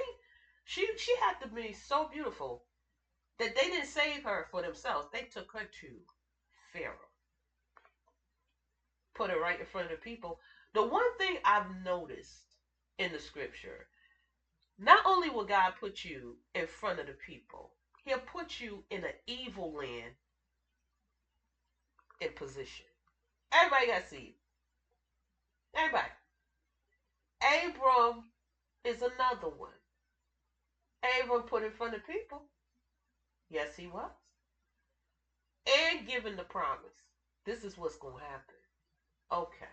She 0.65 0.87
she 0.97 1.15
had 1.21 1.41
to 1.41 1.49
be 1.49 1.73
so 1.73 2.09
beautiful 2.09 2.63
that 3.39 3.55
they 3.55 3.69
didn't 3.69 3.87
save 3.87 4.25
her 4.25 4.47
for 4.51 4.63
themselves. 4.63 5.09
They 5.13 5.23
took 5.25 5.53
her 5.53 5.65
to 5.81 5.97
Pharaoh. 6.73 7.11
Put 9.15 9.31
her 9.31 9.39
right 9.41 9.59
in 9.61 9.67
front 9.67 9.91
of 9.91 9.99
the 9.99 10.03
people. 10.03 10.39
The 10.75 10.83
one 10.83 11.17
thing 11.19 11.39
I've 11.45 11.71
noticed 11.85 12.45
in 12.99 13.13
the 13.13 13.19
scripture, 13.19 13.87
not 14.79 15.03
only 15.07 15.31
will 15.31 15.45
God 15.45 15.75
put 15.81 16.05
you 16.05 16.37
in 16.55 16.67
front 16.67 17.01
of 17.01 17.07
the 17.07 17.15
people, 17.15 17.73
he'll 18.05 18.19
put 18.19 18.61
you 18.61 18.85
in 18.91 19.05
an 19.05 19.13
evil 19.27 19.73
land 19.75 20.15
in 22.21 22.31
position. 22.35 22.87
Everybody 23.53 23.87
got 23.87 24.09
seed. 24.09 24.35
Everybody. 25.75 26.09
Abram 27.43 28.25
is 28.85 29.03
another 29.03 29.49
one. 29.49 29.71
Abram 31.23 31.43
put 31.43 31.63
in 31.63 31.71
front 31.71 31.95
of 31.95 32.07
people. 32.07 32.43
Yes, 33.51 33.77
he 33.77 33.87
was. 33.87 34.11
And 35.67 36.07
given 36.07 36.37
the 36.37 36.45
promise. 36.45 37.05
This 37.45 37.63
is 37.63 37.77
what's 37.79 37.97
going 37.97 38.19
to 38.19 38.25
happen. 38.25 38.55
Okay. 39.33 39.67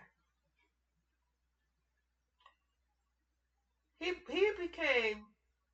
He, 3.98 4.12
he 4.28 4.50
became 4.58 5.24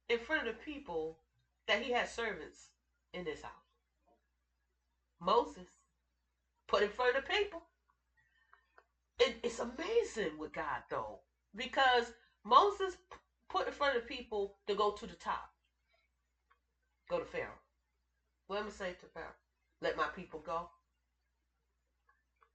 in 0.08 0.18
front 0.18 0.46
of 0.46 0.54
the 0.54 0.62
people 0.64 1.18
that 1.66 1.82
he 1.82 1.92
had 1.92 2.08
servants 2.08 2.68
in 3.12 3.26
his 3.26 3.42
house. 3.42 3.52
Moses 5.20 5.68
put 6.70 6.82
in 6.84 6.90
front 6.90 7.16
of 7.16 7.26
people. 7.26 7.62
It, 9.18 9.36
it's 9.42 9.60
amazing 9.60 10.38
with 10.38 10.52
God, 10.52 10.82
though, 10.90 11.20
because 11.56 12.12
Moses 12.44 12.96
put 13.50 13.66
in 13.66 13.72
front 13.72 13.96
of 13.96 14.06
people 14.06 14.54
to 14.68 14.74
go 14.74 14.92
to 14.92 15.06
the 15.06 15.14
top. 15.16 15.50
Go 17.10 17.18
to 17.18 17.26
Pharaoh. 17.26 17.58
Let 18.48 18.64
me 18.64 18.70
say 18.70 18.94
to 19.00 19.06
Pharaoh, 19.14 19.36
let 19.82 19.96
my 19.96 20.06
people 20.06 20.40
go. 20.40 20.68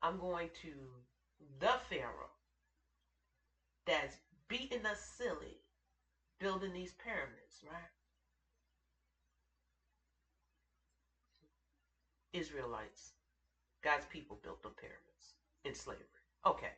I'm 0.02 0.20
going 0.20 0.50
to 0.62 0.70
the 1.60 1.74
Pharaoh 1.90 2.32
that's 3.88 4.18
beating 4.50 4.86
us 4.86 5.00
silly 5.18 5.60
building 6.40 6.74
these 6.74 6.94
pyramids, 7.04 7.64
right? 7.64 7.92
Israelites, 12.34 13.15
God's 13.86 14.06
people 14.08 14.40
built 14.44 14.64
the 14.64 14.70
pyramids 14.70 15.36
in 15.64 15.76
slavery. 15.76 16.04
Okay. 16.46 16.72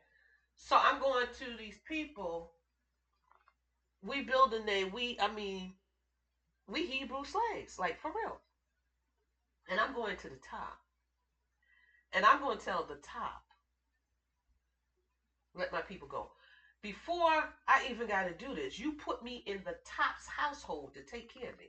So 0.57 0.77
I'm 0.77 0.99
going 0.99 1.27
to 1.39 1.57
these 1.57 1.79
people. 1.87 2.51
We 4.03 4.23
building 4.23 4.65
they 4.65 4.83
we 4.83 5.17
I 5.19 5.33
mean 5.33 5.73
we 6.67 6.85
Hebrew 6.85 7.23
slaves, 7.23 7.79
like 7.79 7.99
for 7.99 8.11
real. 8.11 8.37
And 9.69 9.79
I'm 9.79 9.93
going 9.93 10.17
to 10.17 10.27
the 10.27 10.39
top. 10.49 10.77
And 12.13 12.25
I'm 12.25 12.39
going 12.41 12.57
to 12.57 12.65
tell 12.65 12.83
the 12.83 12.95
top, 12.95 13.43
let 15.55 15.71
my 15.71 15.81
people 15.81 16.07
go. 16.07 16.31
Before 16.81 17.43
I 17.67 17.87
even 17.89 18.07
got 18.07 18.27
to 18.27 18.45
do 18.45 18.53
this, 18.53 18.79
you 18.79 18.93
put 18.93 19.23
me 19.23 19.43
in 19.45 19.57
the 19.65 19.75
top's 19.85 20.27
household 20.27 20.93
to 20.93 21.01
take 21.01 21.33
care 21.33 21.51
of 21.51 21.57
me. 21.57 21.65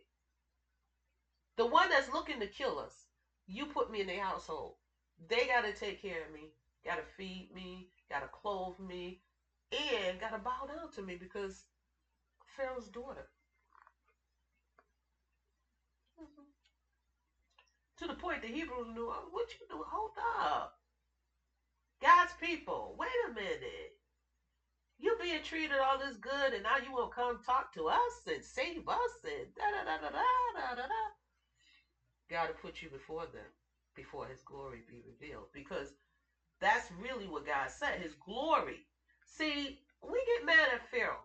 The 1.57 1.67
one 1.67 1.89
that's 1.91 2.13
looking 2.13 2.41
to 2.41 2.47
kill 2.47 2.79
us, 2.79 3.07
you 3.47 3.67
put 3.67 3.91
me 3.91 4.01
in 4.01 4.07
their 4.07 4.23
household. 4.23 4.75
They 5.19 5.47
got 5.47 5.63
to 5.63 5.73
take 5.73 6.01
care 6.03 6.25
of 6.25 6.31
me, 6.31 6.51
got 6.85 6.97
to 6.97 7.03
feed 7.17 7.49
me, 7.53 7.89
got 8.11 8.21
to 8.21 8.29
clothe 8.29 8.79
me, 8.79 9.19
and 9.73 10.19
got 10.21 10.31
to 10.33 10.39
bow 10.39 10.67
down 10.67 10.91
to 10.93 11.03
me 11.03 11.15
because 11.17 11.65
Pharaoh's 12.57 12.89
daughter. 12.89 13.27
To 17.99 18.07
the 18.07 18.15
point 18.15 18.43
the 18.43 18.49
Hebrews 18.49 18.89
knew, 18.89 19.09
oh, 19.13 19.29
what 19.31 19.47
you 19.55 19.67
do? 19.69 19.85
Hold 19.89 20.13
up. 20.41 20.73
God's 22.03 22.33
people, 22.41 22.97
wait 22.99 23.11
a 23.29 23.33
minute. 23.33 23.93
You 24.99 25.17
being 25.21 25.43
treated 25.43 25.79
all 25.79 25.99
this 25.99 26.17
good, 26.17 26.53
and 26.55 26.63
now 26.65 26.77
you 26.77 26.93
won't 26.93 27.13
come 27.15 27.39
talk 27.45 27.73
to 27.75 27.89
us 27.89 28.23
and 28.27 28.43
save 28.45 28.89
us 28.89 29.25
and 29.25 29.49
da 29.57 29.71
da 29.73 29.85
da 29.85 29.99
da 29.99 30.11
da 30.55 30.75
da 30.75 30.87
da. 30.87 30.95
God 32.31 32.47
to 32.49 32.55
put 32.55 32.83
you 32.83 32.89
before 32.89 33.27
them, 33.27 33.47
before 33.99 34.27
His 34.29 34.43
glory 34.43 34.81
be 34.89 35.03
revealed, 35.07 35.49
because 35.55 35.93
that's 36.61 36.91
really 36.93 37.29
what 37.29 37.47
God 37.47 37.71
said. 37.71 38.01
His 38.01 38.15
glory. 38.15 38.81
See, 39.27 39.81
we 40.03 40.19
get 40.37 40.47
mad 40.47 40.71
at 40.75 40.91
Pharaoh. 40.91 41.25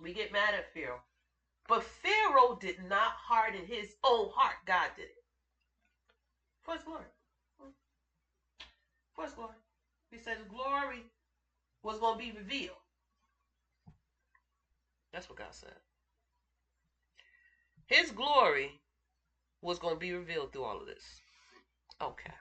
We 0.00 0.12
get 0.12 0.32
mad 0.32 0.54
at 0.54 0.72
Pharaoh 0.74 1.00
but 1.68 1.84
Pharaoh 1.84 2.58
did 2.60 2.80
not 2.88 3.12
harden 3.12 3.66
his 3.66 3.94
own 4.02 4.30
heart. 4.34 4.56
God 4.66 4.90
did 4.96 5.04
it. 5.04 5.24
For 6.62 6.74
his 6.74 6.82
glory. 6.82 7.04
For 9.14 9.24
his 9.24 9.34
glory. 9.34 9.54
He 10.10 10.18
said 10.18 10.38
his 10.38 10.46
glory 10.46 11.04
was 11.82 11.98
going 11.98 12.18
to 12.18 12.18
be 12.18 12.32
revealed. 12.32 12.76
That's 15.12 15.28
what 15.28 15.38
God 15.38 15.52
said. 15.54 15.74
His 17.86 18.10
glory 18.10 18.80
was 19.62 19.78
going 19.78 19.94
to 19.94 20.00
be 20.00 20.12
revealed 20.12 20.52
through 20.52 20.64
all 20.64 20.80
of 20.80 20.86
this. 20.86 21.04
Okay. 22.00 22.32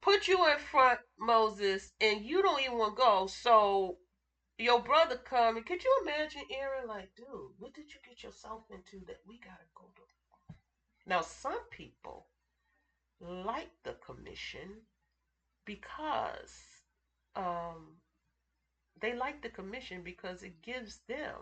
Put 0.00 0.28
you 0.28 0.50
in 0.50 0.58
front, 0.58 1.00
Moses, 1.18 1.92
and 2.00 2.24
you 2.24 2.42
don't 2.42 2.60
even 2.62 2.78
want 2.78 2.96
to 2.96 3.02
go. 3.02 3.26
So 3.26 3.98
your 4.60 4.80
brother 4.80 5.16
coming. 5.16 5.62
Could 5.64 5.82
you 5.82 6.00
imagine 6.02 6.42
Aaron 6.50 6.86
like, 6.86 7.10
dude, 7.16 7.26
what 7.58 7.74
did 7.74 7.92
you 7.92 8.00
get 8.06 8.22
yourself 8.22 8.62
into 8.70 9.04
that 9.06 9.20
we 9.26 9.38
gotta 9.38 9.68
go 9.74 9.84
to? 9.96 10.02
Now, 11.06 11.22
some 11.22 11.60
people 11.70 12.26
like 13.20 13.70
the 13.84 13.94
commission 13.94 14.82
because 15.64 16.54
um, 17.36 17.96
they 19.00 19.14
like 19.14 19.42
the 19.42 19.48
commission 19.48 20.02
because 20.04 20.42
it 20.42 20.62
gives 20.62 21.00
them 21.08 21.34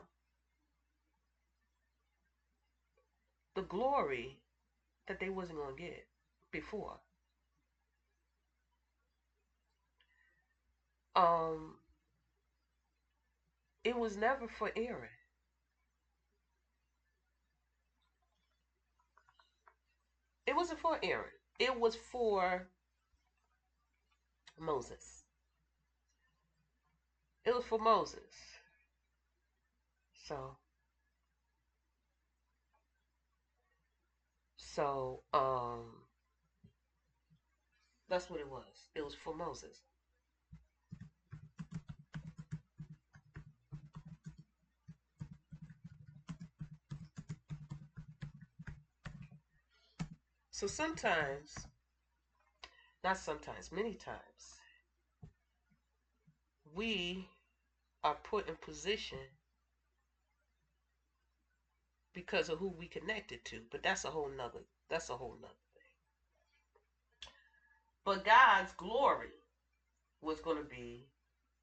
the 3.59 3.65
glory 3.65 4.39
that 5.09 5.19
they 5.19 5.31
wasn't 5.31 5.59
gonna 5.59 5.75
get 5.77 6.07
before. 6.53 7.01
Um, 11.17 11.75
it 13.83 13.97
was 13.97 14.17
never 14.17 14.47
for 14.47 14.71
Aaron. 14.77 15.11
It 20.47 20.55
wasn't 20.55 20.79
for 20.79 21.01
Aaron. 21.03 21.33
It 21.59 21.81
was 21.81 21.97
for 21.97 22.69
Moses. 24.57 25.25
It 27.45 27.53
was 27.53 27.65
for 27.65 27.81
Moses. 27.81 28.37
So 30.29 30.57
so 34.79 35.23
um 35.33 35.87
that's 38.09 38.31
what 38.31 38.39
it 38.39 38.49
was. 38.49 38.63
It 38.95 39.05
was 39.05 39.13
for 39.13 39.35
Moses. 39.35 39.83
So 50.53 50.69
sometimes, 50.69 51.55
not 53.03 53.19
sometimes, 53.19 53.73
many 53.73 53.95
times, 53.95 54.61
we 56.73 57.29
are 58.05 58.17
put 58.23 58.49
in 58.49 58.55
position 58.55 59.19
because 62.19 62.49
of 62.49 62.59
who 62.59 62.69
we 62.69 62.87
connected 62.89 63.45
to. 63.45 63.61
But 63.71 63.83
that's 63.85 64.05
a 64.05 64.11
whole 64.11 64.29
nother 64.37 64.61
that's 64.91 65.11
a 65.11 65.17
whole 65.17 65.37
nother 65.41 65.55
thing. 65.75 65.85
But 68.05 68.25
God's 68.25 68.73
glory 68.73 69.37
was 70.21 70.41
going 70.41 70.57
to 70.57 70.65
be 70.65 71.07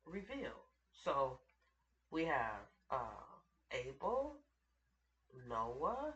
revealed. 0.05 0.65
So 1.03 1.39
we 2.11 2.23
have 2.25 2.61
uh, 2.89 3.25
Abel, 3.71 4.35
Noah, 5.49 6.13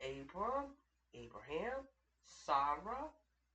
Abram, 0.00 0.66
Abraham, 1.14 1.80
Sarah, 2.46 3.08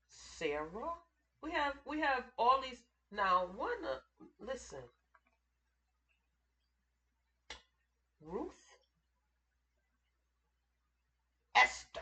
Sarah. 0.10 0.94
We 1.42 1.52
have 1.52 1.76
we 1.86 2.00
have 2.02 2.24
all 2.38 2.60
these 2.62 2.82
now. 3.12 3.48
One, 3.56 3.86
uh, 3.86 4.26
Listen. 4.46 4.80
Ruth, 8.22 8.69
Esther. 11.56 12.02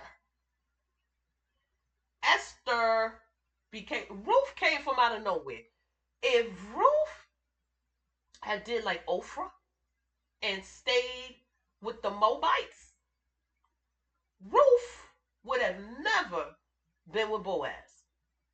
Esther 2.24 3.20
became 3.72 4.06
Ruth 4.10 4.56
came 4.56 4.82
from 4.82 5.00
out 5.00 5.14
of 5.16 5.24
nowhere. 5.24 5.62
If 6.24 6.48
Ruth 6.74 7.28
had 8.42 8.64
did 8.64 8.84
like 8.84 9.06
Ophrah 9.06 9.50
and 10.42 10.64
stayed 10.64 11.38
with 11.82 12.02
the 12.02 12.12
Moabites, 12.12 12.94
Ruth 14.44 15.04
would 15.44 15.60
have 15.62 15.78
never 15.80 16.56
been 17.12 17.30
with 17.30 17.44
Boaz 17.44 18.04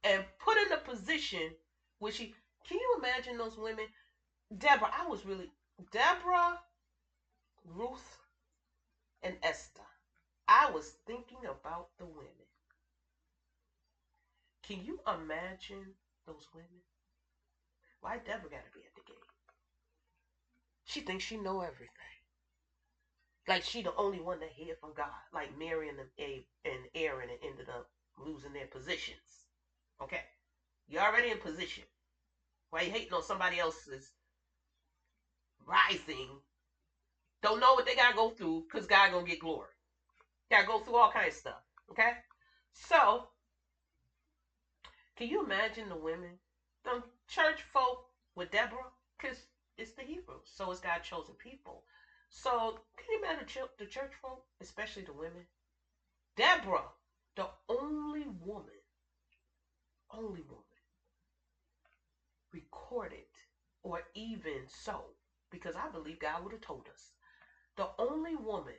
and 0.04 0.26
put 0.40 0.58
in 0.58 0.72
a 0.72 0.78
position 0.78 1.56
where 2.00 2.12
she 2.12 2.34
can 2.68 2.78
you 2.80 2.96
imagine 2.98 3.38
those 3.38 3.58
women? 3.58 3.88
Deborah, 4.58 4.92
I 4.94 5.06
was 5.06 5.26
really 5.26 5.50
Deborah, 5.92 6.60
Ruth, 7.66 8.18
and 9.24 9.38
Esther. 9.42 9.93
I 10.48 10.70
was 10.72 10.94
thinking 11.08 11.46
about 11.46 11.88
the 12.00 12.06
women. 12.06 12.48
Can 14.64 14.84
you 14.84 15.00
imagine 15.08 15.94
those 16.28 16.48
women? 16.54 16.82
Why 18.02 18.18
Deborah 18.18 18.50
gotta 18.50 18.70
be 18.74 18.82
at 18.86 18.96
the 18.96 19.02
gate? 19.02 19.18
She 20.86 21.02
thinks 21.02 21.26
she 21.26 21.38
know 21.38 21.62
everything. 21.62 21.90
Like 23.48 23.64
she 23.64 23.82
the 23.82 23.96
only 23.96 24.20
one 24.22 24.40
that 24.42 24.52
hear 24.52 24.76
from 24.80 24.94
God. 24.94 25.12
Like 25.34 25.58
Miriam, 25.58 25.98
Abe 26.20 26.44
and 26.66 26.88
Aaron 26.96 27.30
and 27.30 27.40
ended 27.44 27.70
up 27.70 27.88
losing 28.18 28.54
their 28.54 28.68
positions. 28.68 29.46
Okay. 30.02 30.22
You're 30.88 31.04
already 31.04 31.32
in 31.32 31.40
position. 31.40 31.84
Why 32.72 32.82
you 32.84 32.92
hating 32.92 33.14
on 33.14 33.24
somebody 33.24 33.60
else's 33.60 34.12
rising? 35.66 36.40
Don't 37.44 37.62
know 37.62 37.74
what 37.74 37.86
they 37.86 37.96
gotta 37.96 38.16
go 38.16 38.32
through 38.32 38.66
because 38.72 38.88
God 38.88 39.12
gonna 39.12 39.26
get 39.26 39.40
glory. 39.40 39.73
Gotta 40.54 40.68
go 40.68 40.78
through 40.82 40.98
all 40.98 41.12
kinds 41.12 41.34
of 41.34 41.40
stuff. 41.40 41.62
Okay? 41.90 42.12
So 42.74 43.24
can 45.18 45.28
you 45.28 45.44
imagine 45.44 45.90
the 45.90 45.96
women? 45.96 46.30
The 46.84 47.02
church 47.28 47.64
folk 47.74 48.06
with 48.36 48.52
Deborah? 48.52 48.92
Because 49.18 49.38
it's 49.80 49.94
the 49.94 50.04
Hebrews. 50.04 50.46
So 50.46 50.70
it's 50.70 50.80
God 50.80 51.02
chosen 51.02 51.34
people. 51.40 51.82
So 52.30 52.78
can 52.98 53.08
you 53.10 53.24
imagine 53.24 53.64
the 53.80 53.88
church 53.88 54.12
folk, 54.22 54.44
especially 54.62 55.02
the 55.02 55.14
women? 55.14 55.42
Deborah, 56.38 56.86
the 57.36 57.48
only 57.68 58.28
woman, 58.46 58.84
only 60.12 60.42
woman, 60.42 60.64
recorded 62.54 63.26
or 63.82 64.04
even 64.14 64.68
so, 64.68 65.02
because 65.50 65.76
I 65.76 65.90
believe 65.92 66.20
God 66.20 66.44
would 66.44 66.52
have 66.52 66.62
told 66.62 66.88
us, 66.94 67.10
the 67.76 67.88
only 67.98 68.36
woman 68.36 68.76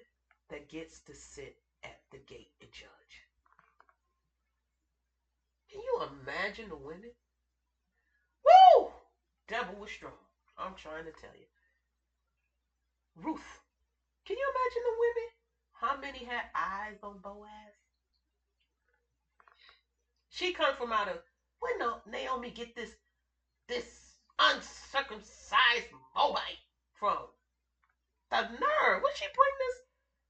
that 0.51 0.69
gets 0.69 1.01
to 1.01 1.15
sit 1.15 1.57
at 1.85 2.01
the 2.11 2.18
gate 2.18 2.51
and 2.61 2.70
judge. 2.73 3.14
Can 5.70 5.81
you 5.81 6.03
imagine 6.03 6.68
the 6.68 6.77
women? 6.77 7.11
Woo! 8.44 8.88
Devil 9.49 9.77
was 9.81 9.90
strong. 9.90 10.12
I'm 10.59 10.75
trying 10.75 11.05
to 11.05 11.12
tell 11.12 11.35
you. 11.37 11.47
Ruth. 13.16 13.61
Can 14.25 14.37
you 14.37 14.47
imagine 14.55 14.83
the 14.85 14.99
women? 14.99 15.31
How 15.73 16.01
many 16.01 16.25
had 16.25 16.44
eyes 16.55 16.99
on 17.03 17.18
Boaz? 17.23 17.75
She 20.31 20.53
come 20.53 20.75
from 20.77 20.92
out 20.92 21.09
of 21.09 21.18
when 21.61 21.79
no 21.79 21.99
Naomi 22.11 22.51
get 22.51 22.75
this 22.75 22.90
this 23.68 24.16
uncircumcised 24.38 25.88
Moabite 26.14 26.64
from? 26.99 27.29
The 28.31 28.42
nerve. 28.42 29.03
Where 29.03 29.14
she 29.14 29.27
bring 29.27 29.55
this? 29.59 29.84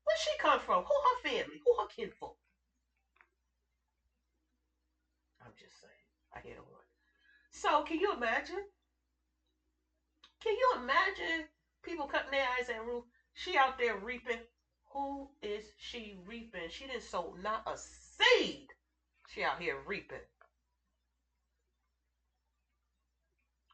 Where 0.04 0.16
she 0.18 0.36
come 0.38 0.60
from? 0.60 0.84
Who 0.84 0.94
her 1.04 1.28
family? 1.28 1.60
Who 1.64 1.74
her 1.80 1.86
kinfolk? 1.88 2.36
I'm 5.44 5.52
just 5.58 5.80
saying. 5.80 5.92
I 6.34 6.40
hear 6.40 6.54
the 6.56 6.62
word. 6.62 6.84
So 7.50 7.82
can 7.82 7.98
you 8.00 8.12
imagine? 8.12 8.64
Can 10.40 10.54
you 10.54 10.72
imagine 10.76 11.46
people 11.82 12.06
cutting 12.06 12.30
their 12.32 12.48
eyes 12.48 12.68
at 12.68 12.82
Ruth? 12.84 13.04
She 13.34 13.56
out 13.56 13.78
there 13.78 13.96
reaping. 13.96 14.40
Who 14.92 15.30
is 15.42 15.72
she 15.76 16.16
reaping? 16.26 16.68
She 16.68 16.86
didn't 16.86 17.02
sow 17.02 17.34
not 17.42 17.62
a 17.66 17.76
seed. 17.76 18.68
She 19.28 19.42
out 19.42 19.58
here 19.58 19.76
reaping. 19.76 20.18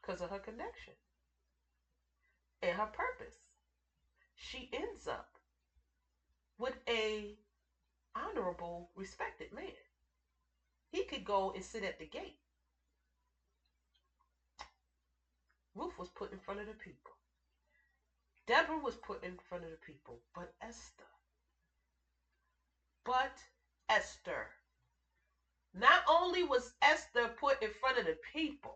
Because 0.01 0.21
of 0.21 0.29
her 0.31 0.39
connection 0.39 0.93
and 2.61 2.77
her 2.77 2.87
purpose. 2.87 3.35
She 4.35 4.69
ends 4.73 5.07
up 5.07 5.30
with 6.61 6.77
a 6.87 7.33
honorable, 8.15 8.87
respected 8.95 9.51
man. 9.51 9.73
He 10.91 11.05
could 11.05 11.25
go 11.25 11.51
and 11.55 11.63
sit 11.63 11.83
at 11.83 11.97
the 11.97 12.05
gate. 12.05 12.37
Ruth 15.73 15.97
was 15.97 16.09
put 16.09 16.31
in 16.31 16.37
front 16.37 16.59
of 16.59 16.67
the 16.67 16.73
people. 16.73 17.13
Deborah 18.45 18.77
was 18.77 18.95
put 18.95 19.23
in 19.23 19.37
front 19.49 19.63
of 19.63 19.71
the 19.71 19.77
people, 19.77 20.19
but 20.35 20.53
Esther. 20.61 21.09
But 23.05 23.37
Esther. 23.89 24.47
Not 25.73 26.03
only 26.07 26.43
was 26.43 26.73
Esther 26.83 27.29
put 27.39 27.63
in 27.63 27.71
front 27.71 27.97
of 27.97 28.05
the 28.05 28.17
people, 28.33 28.75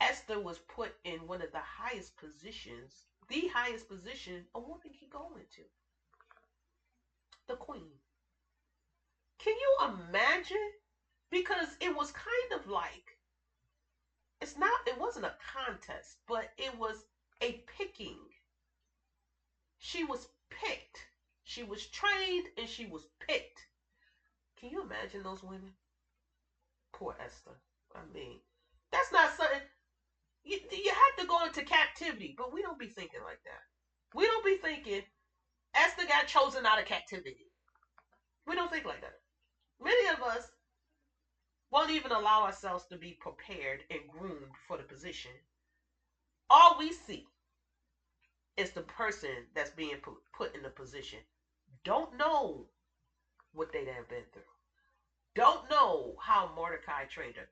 Esther 0.00 0.40
was 0.40 0.58
put 0.58 0.94
in 1.04 1.28
one 1.28 1.42
of 1.42 1.52
the 1.52 1.60
highest 1.60 2.16
positions, 2.16 3.04
the 3.28 3.46
highest 3.54 3.88
position 3.88 4.44
a 4.56 4.58
woman 4.58 4.90
can 4.98 5.08
go 5.08 5.28
into. 5.36 5.62
The 7.46 7.54
queen. 7.54 8.00
Can 9.36 9.54
you 9.58 9.76
imagine? 9.82 10.70
Because 11.28 11.76
it 11.80 11.94
was 11.94 12.10
kind 12.10 12.52
of 12.52 12.66
like 12.66 13.18
it's 14.42 14.56
not 14.58 14.86
it 14.86 14.98
wasn't 14.98 15.24
a 15.24 15.34
contest, 15.38 16.18
but 16.26 16.52
it 16.58 16.76
was 16.76 17.04
a 17.40 17.62
picking. 17.66 18.18
She 19.76 20.02
was 20.02 20.28
picked. 20.48 21.08
She 21.42 21.62
was 21.62 21.84
trained 21.84 22.48
and 22.56 22.66
she 22.66 22.86
was 22.86 23.04
picked. 23.18 23.66
Can 24.56 24.70
you 24.70 24.82
imagine 24.82 25.22
those 25.22 25.42
women? 25.42 25.74
Poor 26.92 27.14
Esther. 27.18 27.56
I 27.94 28.02
mean, 28.12 28.38
that's 28.90 29.12
not 29.12 29.30
something 29.30 29.60
you, 30.44 30.58
you 30.72 30.90
have 30.92 31.16
to 31.18 31.26
go 31.26 31.44
into 31.44 31.62
captivity, 31.62 32.34
but 32.36 32.52
we 32.52 32.62
don't 32.62 32.78
be 32.78 32.88
thinking 32.88 33.22
like 33.22 33.40
that. 33.44 33.62
We 34.14 34.26
don't 34.26 34.44
be 34.44 34.56
thinking 34.56 35.02
Esther 35.74 36.06
got 36.06 36.26
chosen 36.26 36.66
out 36.66 36.78
of 36.78 36.84
captivity. 36.84 37.46
We 38.46 38.54
don't 38.54 38.70
think 38.70 38.84
like 38.84 39.00
that. 39.00 39.14
Many 39.80 40.08
of 40.08 40.22
us 40.22 40.50
won't 41.70 41.90
even 41.90 42.12
allow 42.12 42.42
ourselves 42.42 42.84
to 42.90 42.96
be 42.96 43.16
prepared 43.20 43.82
and 43.90 44.08
groomed 44.08 44.52
for 44.68 44.76
the 44.76 44.82
position. 44.82 45.30
All 46.50 46.76
we 46.78 46.92
see 46.92 47.24
is 48.56 48.70
the 48.70 48.82
person 48.82 49.46
that's 49.54 49.70
being 49.70 49.96
put 50.36 50.54
in 50.54 50.62
the 50.62 50.68
position. 50.68 51.20
Don't 51.84 52.16
know 52.16 52.66
what 53.52 53.72
they 53.72 53.84
have 53.86 54.08
been 54.08 54.24
through. 54.32 54.42
Don't 55.34 55.68
know 55.70 56.14
how 56.20 56.50
Mordecai 56.54 57.04
trained 57.04 57.36
her. 57.36 57.48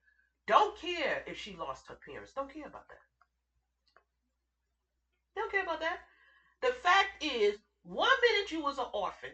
Don't 0.46 0.78
care 0.78 1.22
if 1.26 1.38
she 1.38 1.56
lost 1.56 1.86
her 1.88 1.98
parents. 2.06 2.32
Don't 2.34 2.52
care 2.52 2.66
about 2.66 2.88
that. 2.88 2.98
Don't 5.36 5.50
care 5.50 5.62
about 5.62 5.80
that. 5.80 5.98
The 6.60 6.72
fact 6.72 7.22
is, 7.22 7.56
one 7.82 8.08
minute 8.22 8.50
you 8.50 8.62
was 8.62 8.78
an 8.78 8.86
orphan, 8.92 9.30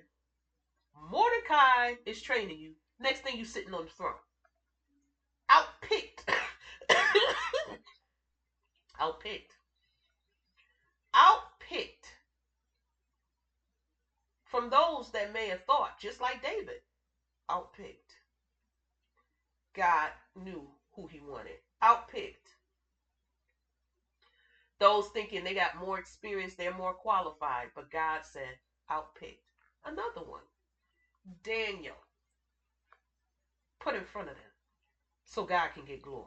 Mordecai 1.10 1.94
is 2.04 2.20
training 2.22 2.58
you. 2.58 2.72
Next 2.98 3.20
thing 3.20 3.36
you 3.36 3.44
sitting 3.44 3.74
on 3.74 3.84
the 3.84 3.90
throne. 3.90 4.14
Outpicked. 5.50 6.24
Outpicked. 9.00 9.56
Outpicked 11.14 12.12
from 14.46 14.70
those 14.70 15.10
that 15.10 15.32
may 15.32 15.48
have 15.48 15.64
thought, 15.64 15.98
just 15.98 16.20
like 16.20 16.42
David, 16.42 16.80
outpicked. 17.50 18.16
God 19.74 20.08
knew 20.34 20.66
who 20.94 21.06
he 21.06 21.20
wanted. 21.20 21.58
Outpicked. 21.82 22.45
Those 24.78 25.08
thinking 25.08 25.44
they 25.44 25.54
got 25.54 25.80
more 25.80 25.98
experience, 25.98 26.54
they're 26.54 26.74
more 26.74 26.94
qualified, 26.94 27.68
but 27.74 27.90
God 27.90 28.20
said, 28.24 28.58
outpicked. 28.90 29.40
Another 29.84 30.22
one. 30.28 30.42
Daniel 31.42 31.96
put 33.80 33.94
in 33.94 34.04
front 34.04 34.28
of 34.28 34.34
them 34.34 34.44
so 35.24 35.44
God 35.44 35.70
can 35.74 35.84
get 35.84 36.02
glory. 36.02 36.26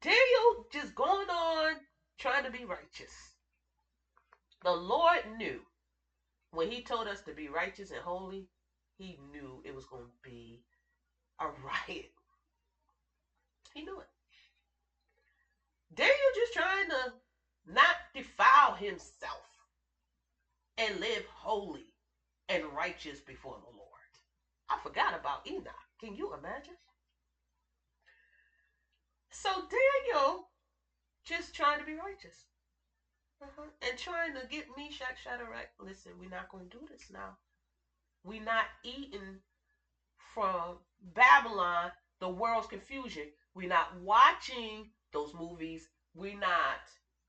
Daniel 0.00 0.66
just 0.72 0.94
going 0.94 1.28
on 1.30 1.74
trying 2.18 2.44
to 2.44 2.50
be 2.50 2.64
righteous. 2.64 3.12
The 4.62 4.72
Lord 4.72 5.20
knew 5.36 5.60
when 6.52 6.70
He 6.70 6.82
told 6.82 7.08
us 7.08 7.20
to 7.22 7.32
be 7.32 7.48
righteous 7.48 7.90
and 7.90 8.00
holy, 8.00 8.46
He 8.96 9.18
knew 9.32 9.60
it 9.64 9.74
was 9.74 9.86
going 9.86 10.04
to 10.04 10.30
be 10.30 10.62
a 11.40 11.46
riot. 11.46 12.10
He 13.74 13.82
knew 13.82 14.00
it. 14.00 14.06
Daniel 15.92 16.14
just 16.34 16.54
trying 16.54 16.88
to 16.88 17.12
not 17.66 17.96
defile 18.14 18.74
himself 18.74 19.42
and 20.78 21.00
live 21.00 21.24
holy 21.26 21.94
and 22.48 22.64
righteous 22.76 23.20
before 23.20 23.56
the 23.60 23.76
Lord. 23.76 23.84
I 24.68 24.78
forgot 24.82 25.18
about 25.18 25.46
Enoch. 25.46 25.74
Can 26.00 26.14
you 26.14 26.34
imagine? 26.34 26.74
So 29.30 29.50
Daniel 29.50 30.48
just 31.24 31.54
trying 31.54 31.80
to 31.80 31.84
be 31.84 31.94
righteous 31.94 32.46
uh-huh. 33.42 33.68
and 33.88 33.98
trying 33.98 34.34
to 34.34 34.46
get 34.48 34.66
Meshach 34.76 35.22
Shadrach. 35.22 35.70
Listen, 35.80 36.12
we're 36.18 36.30
not 36.30 36.50
going 36.50 36.68
to 36.68 36.78
do 36.78 36.86
this 36.90 37.10
now. 37.12 37.36
We're 38.24 38.42
not 38.42 38.66
eating 38.84 39.40
from 40.34 40.78
Babylon, 41.14 41.90
the 42.20 42.28
world's 42.28 42.66
confusion. 42.66 43.24
We're 43.54 43.68
not 43.68 44.00
watching 44.00 44.90
those 45.14 45.32
movies. 45.34 45.88
We're 46.14 46.38
not. 46.38 46.82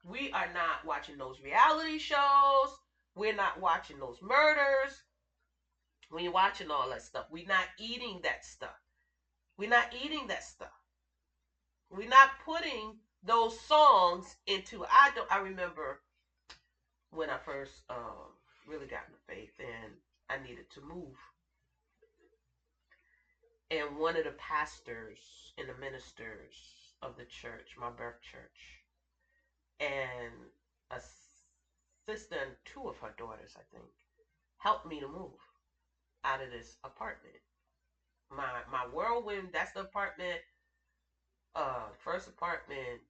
We 0.03 0.31
are 0.31 0.51
not 0.53 0.85
watching 0.85 1.17
those 1.17 1.39
reality 1.41 1.97
shows. 1.97 2.75
We're 3.15 3.35
not 3.35 3.59
watching 3.59 3.99
those 3.99 4.21
murders. 4.21 5.01
We're 6.11 6.31
watching 6.31 6.69
all 6.69 6.89
that 6.89 7.01
stuff. 7.01 7.25
We're 7.31 7.47
not 7.47 7.65
eating 7.79 8.19
that 8.23 8.45
stuff. 8.45 8.75
We're 9.57 9.69
not 9.69 9.93
eating 10.03 10.27
that 10.27 10.43
stuff. 10.43 10.67
We're 11.89 12.09
not 12.09 12.29
putting 12.43 12.97
those 13.23 13.59
songs 13.61 14.35
into 14.45 14.85
I 14.85 15.11
don't 15.15 15.31
I 15.31 15.37
remember 15.37 16.01
when 17.11 17.29
I 17.29 17.37
first 17.37 17.83
um, 17.89 18.35
really 18.67 18.85
got 18.85 19.05
into 19.07 19.19
faith 19.27 19.53
and 19.59 19.93
I 20.29 20.37
needed 20.43 20.69
to 20.75 20.81
move. 20.81 21.15
And 23.71 23.97
one 23.97 24.15
of 24.15 24.25
the 24.25 24.31
pastors 24.31 25.53
and 25.57 25.67
the 25.67 25.73
ministers 25.73 26.84
of 27.05 27.15
the 27.17 27.25
church, 27.25 27.75
my 27.77 27.89
birth 27.89 28.21
church, 28.21 28.83
and 29.79 30.33
a 30.91 30.99
sister 32.07 32.35
and 32.35 32.55
two 32.65 32.87
of 32.87 32.97
her 32.99 33.13
daughters, 33.17 33.55
I 33.57 33.63
think, 33.71 33.89
helped 34.57 34.85
me 34.85 34.99
to 34.99 35.07
move 35.07 35.39
out 36.25 36.41
of 36.41 36.49
this 36.51 36.77
apartment. 36.83 37.37
My 38.31 38.61
my 38.69 38.85
whirlwind, 38.85 39.51
that's 39.53 39.71
the 39.73 39.81
apartment, 39.81 40.41
uh, 41.55 41.91
first 41.97 42.27
apartment 42.27 43.01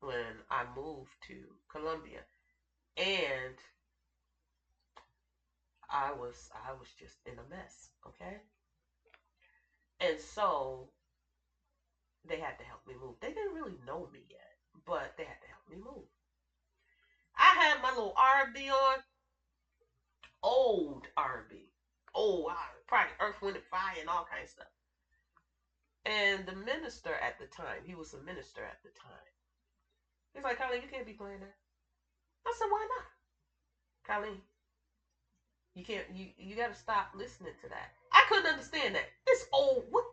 when 0.00 0.42
I 0.50 0.64
moved 0.64 1.16
to 1.28 1.56
Columbia 1.70 2.24
and 2.96 3.54
I 5.90 6.10
was 6.10 6.50
I 6.52 6.72
was 6.72 6.92
just 6.92 7.18
in 7.24 7.38
a 7.38 7.44
mess, 7.44 7.90
okay? 8.06 8.42
And 10.00 10.20
so 10.20 10.90
they 12.24 12.38
had 12.38 12.58
to 12.58 12.64
help 12.64 12.80
me 12.86 12.94
move. 12.94 13.14
They 13.20 13.32
didn't 13.32 13.54
really 13.54 13.76
know 13.86 14.08
me 14.12 14.20
yet, 14.30 14.54
but 14.86 15.14
they 15.16 15.24
had 15.24 15.40
to 15.40 15.48
help 15.48 15.68
me 15.68 15.76
move. 15.76 16.04
I 17.36 17.54
had 17.54 17.80
my 17.80 17.90
little 17.90 18.12
R&B 18.16 18.70
on, 18.70 18.98
old 20.42 21.06
R&B, 21.16 21.70
old 22.14 22.52
probably 22.86 23.12
Earth, 23.20 23.40
Wind, 23.40 23.56
and 23.56 23.64
Fire, 23.64 23.96
and 23.98 24.08
all 24.08 24.26
kinds 24.30 24.44
of 24.44 24.50
stuff. 24.50 24.66
And 26.04 26.46
the 26.46 26.52
minister 26.52 27.14
at 27.14 27.38
the 27.38 27.46
time, 27.46 27.82
he 27.84 27.94
was 27.94 28.12
a 28.12 28.18
minister 28.18 28.62
at 28.62 28.78
the 28.82 28.90
time. 28.90 29.32
He's 30.34 30.44
like, 30.44 30.58
Colleen, 30.58 30.82
you 30.82 30.88
can't 30.88 31.06
be 31.06 31.12
playing 31.12 31.40
that. 31.40 31.54
I 32.46 32.52
said, 32.58 32.66
why 32.68 32.86
not? 32.96 33.06
Colleen, 34.04 34.40
you 35.74 35.82
can't 35.82 36.04
you 36.12 36.28
you 36.36 36.56
gotta 36.56 36.74
stop 36.74 37.08
listening 37.14 37.52
to 37.62 37.68
that. 37.68 37.90
I 38.12 38.24
couldn't 38.28 38.46
understand 38.50 38.94
that. 38.94 39.08
It's 39.26 39.44
old 39.52 39.84
what 39.90 40.04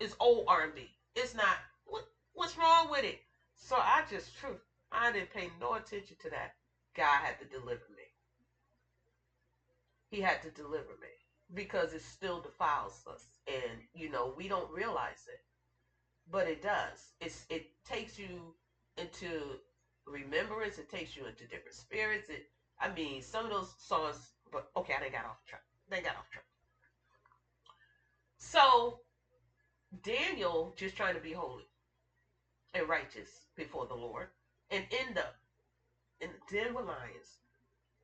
is 0.00 0.14
old 0.18 0.44
R 0.48 0.62
and 0.62 0.74
B. 0.74 0.90
It's 1.14 1.34
not 1.34 1.56
what 1.84 2.04
what's 2.32 2.56
wrong 2.56 2.90
with 2.90 3.04
it? 3.04 3.20
So 3.56 3.76
I 3.76 4.02
just 4.08 4.36
truth 4.36 4.60
I 4.92 5.12
didn't 5.12 5.30
pay 5.32 5.50
no 5.60 5.74
attention 5.74 6.16
to 6.20 6.30
that. 6.30 6.52
God 6.96 7.20
had 7.22 7.38
to 7.40 7.44
deliver 7.46 7.84
me. 7.96 8.04
He 10.10 10.20
had 10.20 10.42
to 10.42 10.50
deliver 10.50 10.96
me 11.00 11.08
because 11.54 11.92
it 11.92 12.02
still 12.02 12.40
defiles 12.40 13.04
us. 13.12 13.38
And 13.46 13.82
you 13.94 14.10
know, 14.10 14.32
we 14.36 14.48
don't 14.48 14.70
realize 14.70 15.26
it. 15.28 15.40
But 16.30 16.46
it 16.46 16.62
does. 16.62 17.12
It's 17.20 17.46
it 17.50 17.66
takes 17.84 18.18
you 18.18 18.54
into 18.96 19.58
remembrance. 20.06 20.78
It 20.78 20.88
takes 20.90 21.16
you 21.16 21.26
into 21.26 21.46
different 21.46 21.74
spirits. 21.76 22.28
It, 22.28 22.46
I 22.80 22.92
mean, 22.92 23.22
some 23.22 23.44
of 23.44 23.50
those 23.50 23.74
songs, 23.78 24.30
but 24.52 24.70
okay, 24.76 24.94
I 24.94 25.00
didn't 25.00 25.14
got 25.14 25.24
off 25.24 25.44
track. 25.46 25.62
They 25.88 26.00
got 26.00 26.16
off 26.16 26.30
track. 26.30 26.44
So 28.38 29.00
Daniel 30.02 30.74
just 30.76 30.96
trying 30.96 31.14
to 31.14 31.20
be 31.20 31.32
holy 31.32 31.66
and 32.74 32.88
righteous 32.88 33.28
before 33.56 33.86
the 33.86 33.94
Lord, 33.94 34.28
and 34.70 34.84
end 34.92 35.18
up 35.18 35.34
in 36.20 36.30
the 36.32 36.56
den 36.56 36.74
with 36.74 36.86
lions 36.86 37.38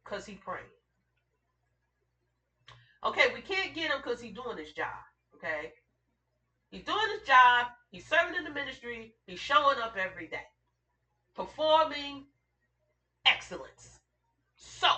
because 0.05 0.27
he 0.27 0.35
praying. 0.35 0.67
Okay, 3.05 3.29
we 3.35 3.41
can't 3.41 3.75
get 3.75 3.91
him 3.91 3.99
because 4.03 4.21
he's 4.21 4.35
doing 4.35 4.59
his 4.59 4.73
job. 4.73 5.03
Okay, 5.35 5.73
he's 6.71 6.85
doing 6.85 7.09
his 7.13 7.27
job. 7.27 7.67
He's 7.91 8.07
serving 8.07 8.35
in 8.37 8.45
the 8.45 8.51
ministry. 8.51 9.13
He's 9.27 9.39
showing 9.41 9.79
up 9.79 9.97
every 9.97 10.29
day 10.29 10.45
performing 11.35 12.25
excellence. 13.27 14.01
So, 14.57 14.89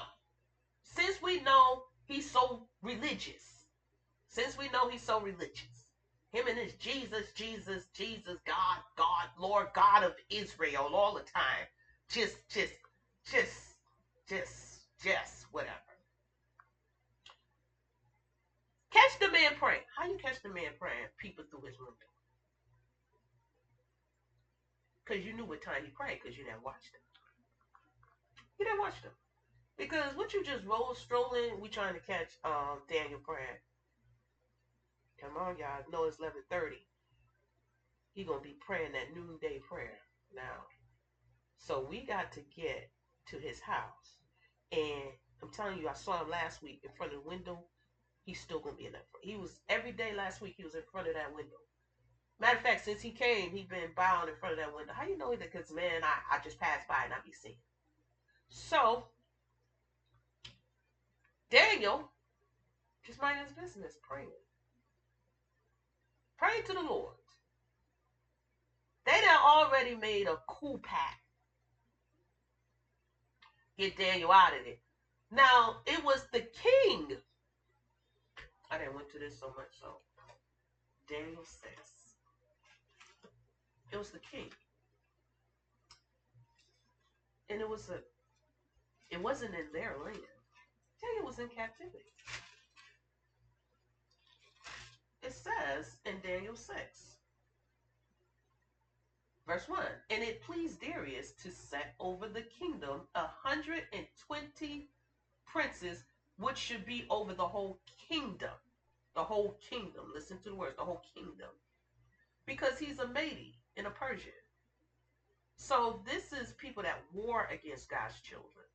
since 0.83 1.21
we 1.23 1.41
know 1.41 1.83
he's 2.07 2.31
so 2.31 2.67
religious, 2.83 3.65
since 4.29 4.57
we 4.57 4.69
know 4.69 4.89
he's 4.89 5.03
so 5.03 5.21
religious, 5.21 5.76
him 6.37 6.49
and 6.49 6.59
his 6.59 6.75
Jesus, 6.75 7.33
Jesus, 7.35 7.87
Jesus, 7.95 8.37
God, 8.47 8.79
God, 8.97 9.29
Lord, 9.39 9.69
God 9.75 10.03
of 10.05 10.13
Israel, 10.29 10.91
all 10.93 11.15
the 11.15 11.23
time, 11.23 11.67
just, 12.11 12.37
just, 12.51 12.75
just, 13.25 13.77
just, 14.29 14.85
just, 15.03 15.47
whatever. 15.51 15.73
Catch 18.93 19.19
the 19.21 19.31
man 19.33 19.53
praying. 19.59 19.81
How 19.97 20.07
you 20.07 20.17
catch 20.19 20.43
the 20.43 20.51
man 20.51 20.73
praying? 20.79 21.09
People 21.19 21.45
through 21.51 21.63
his 21.67 21.79
window. 21.79 21.95
Because 25.05 25.25
you 25.25 25.33
knew 25.33 25.47
what 25.47 25.63
time 25.63 25.83
he 25.85 25.91
prayed 25.91 26.19
because 26.23 26.37
you 26.37 26.45
didn't 26.45 26.65
watch 26.65 26.85
them. 26.93 27.01
You 28.59 28.67
didn't 28.67 28.81
watch 28.81 29.01
them. 29.03 29.13
Because 29.79 30.15
what 30.17 30.35
you 30.35 30.45
just 30.45 30.65
roll 30.65 30.95
strolling, 30.95 31.61
we 31.61 31.69
trying 31.69 31.95
to 31.95 32.01
catch 32.01 32.39
um, 32.45 32.81
Daniel 32.89 33.21
praying. 33.25 33.59
Come 35.21 35.37
on, 35.37 35.59
y'all. 35.59 35.85
know 35.91 36.05
it's 36.05 36.19
1130. 36.19 36.77
He 38.13 38.25
to 38.25 38.49
be 38.49 38.57
praying 38.61 38.93
that 38.93 39.15
noonday 39.15 39.61
prayer 39.61 39.99
now. 40.35 40.65
So 41.59 41.87
we 41.89 42.05
got 42.05 42.33
to 42.33 42.41
get 42.55 42.91
to 43.29 43.39
his 43.39 43.61
house. 43.61 44.17
And 44.73 45.13
I'm 45.43 45.51
telling 45.53 45.79
you, 45.79 45.89
I 45.89 45.95
saw 45.95 46.23
him 46.23 46.31
last 46.31 46.63
week 46.63 46.81
in 46.85 46.91
front 46.97 47.13
of 47.13 47.23
the 47.23 47.29
window. 47.29 47.59
He's 48.25 48.41
still 48.41 48.61
to 48.77 48.81
be 48.81 48.87
in 48.87 48.93
that. 48.93 49.07
He 49.23 49.37
was, 49.37 49.61
every 49.69 49.93
day 49.93 50.13
last 50.17 50.41
week, 50.41 50.55
he 50.57 50.65
was 50.65 50.75
in 50.75 50.83
front 50.91 51.09
of 51.09 51.15
that 51.15 51.35
window. 51.35 51.57
Matter 52.39 52.57
of 52.57 52.63
fact, 52.63 52.85
since 52.85 53.01
he 53.01 53.11
came, 53.11 53.51
he 53.51 53.63
been 53.63 53.91
bowing 53.97 54.29
in 54.29 54.37
front 54.37 54.55
of 54.55 54.59
that 54.59 54.75
window. 54.75 54.93
How 54.93 55.07
you 55.07 55.17
know 55.17 55.31
that? 55.31 55.53
Because 55.53 55.73
man, 55.73 56.03
I, 56.03 56.37
I 56.37 56.43
just 56.43 56.61
passed 56.61 56.87
by 56.87 57.05
and 57.05 57.13
I 57.13 57.17
be 57.25 57.33
seeing. 57.33 57.57
So 58.49 59.07
Daniel 61.51 62.11
just 63.07 63.23
minding 63.23 63.45
his 63.45 63.55
business, 63.55 63.95
praying, 64.03 64.29
praying 66.39 66.63
to 66.67 66.73
the 66.73 66.83
Lord. 66.83 67.15
They 69.05 69.13
done 69.13 69.39
already 69.45 69.95
made 69.95 70.27
a 70.27 70.39
coup 70.49 70.81
pact. 70.83 71.21
Get 73.79 73.97
Daniel 73.97 74.33
out 74.33 74.53
of 74.59 74.67
it. 74.67 74.81
Now 75.31 75.77
it 75.87 76.03
was 76.05 76.27
the 76.33 76.41
king. 76.41 77.17
I 78.71 78.79
didn't 78.79 78.95
went 78.95 79.11
to 79.13 79.19
this 79.19 79.39
so 79.39 79.49
much, 79.57 79.79
so 79.81 79.99
Daniel 81.09 81.45
six. 81.45 81.93
It 83.93 83.97
was 83.97 84.11
the 84.11 84.19
king. 84.19 84.51
And 87.49 87.61
it 87.61 87.69
was 87.69 87.89
a 87.91 88.01
it 89.11 89.23
wasn't 89.23 89.55
in 89.55 89.67
their 89.73 89.97
land. 90.05 90.19
Daniel 91.01 91.27
was 91.27 91.39
in 91.39 91.49
captivity. 91.49 92.13
It 95.27 95.33
says 95.33 95.97
in 96.05 96.21
Daniel 96.23 96.55
6, 96.55 97.17
verse 99.45 99.69
1 99.69 99.81
And 100.11 100.23
it 100.23 100.41
pleased 100.41 100.81
Darius 100.81 101.33
to 101.43 101.51
set 101.51 101.95
over 101.99 102.29
the 102.29 102.43
kingdom 102.43 103.01
a 103.17 103.27
hundred 103.27 103.83
and 103.93 104.07
twenty 104.29 104.89
princes, 105.45 106.05
which 106.37 106.57
should 106.57 106.87
be 106.87 107.07
over 107.11 107.35
the 107.35 107.49
whole 107.49 107.81
kingdom. 108.09 108.53
The 109.17 109.25
whole 109.25 109.59
kingdom. 109.69 110.13
Listen 110.15 110.39
to 110.39 110.51
the 110.51 110.55
words, 110.55 110.77
the 110.77 110.85
whole 110.85 111.03
kingdom. 111.13 111.51
Because 112.47 112.79
he's 112.79 113.01
a 113.01 113.09
Mede 113.09 113.57
in 113.77 113.87
a 113.87 113.91
Persian. 113.91 114.31
So 115.57 116.03
this 116.05 116.33
is 116.33 116.53
people 116.53 116.85
that 116.85 117.03
war 117.13 117.49
against 117.51 117.91
God's 117.91 118.21
children. 118.21 118.67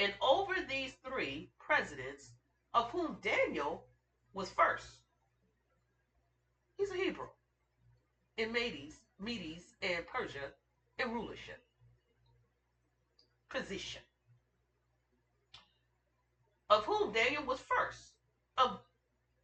And 0.00 0.12
over 0.20 0.54
these 0.68 0.94
three 1.06 1.52
presidents, 1.60 2.32
of 2.74 2.90
whom 2.90 3.18
Daniel 3.22 3.87
was 4.34 4.50
first. 4.50 4.86
He's 6.76 6.90
a 6.90 6.96
Hebrew 6.96 7.28
in 8.36 8.52
Medes, 8.52 8.96
Medes 9.20 9.64
and 9.82 10.06
Persia 10.06 10.52
in 10.98 11.12
rulership. 11.12 11.60
position, 13.50 14.02
of 16.70 16.84
whom 16.84 17.12
Daniel 17.12 17.44
was 17.44 17.60
first. 17.60 18.12
Of 18.58 18.80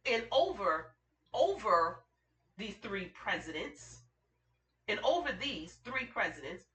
and 0.05 0.23
over 0.31 0.93
over 1.33 2.03
these 2.57 2.75
three 2.81 3.05
presidents, 3.07 3.99
and 4.87 4.99
over 5.03 5.31
these 5.41 5.77
three 5.83 6.05
presidents, 6.05 6.65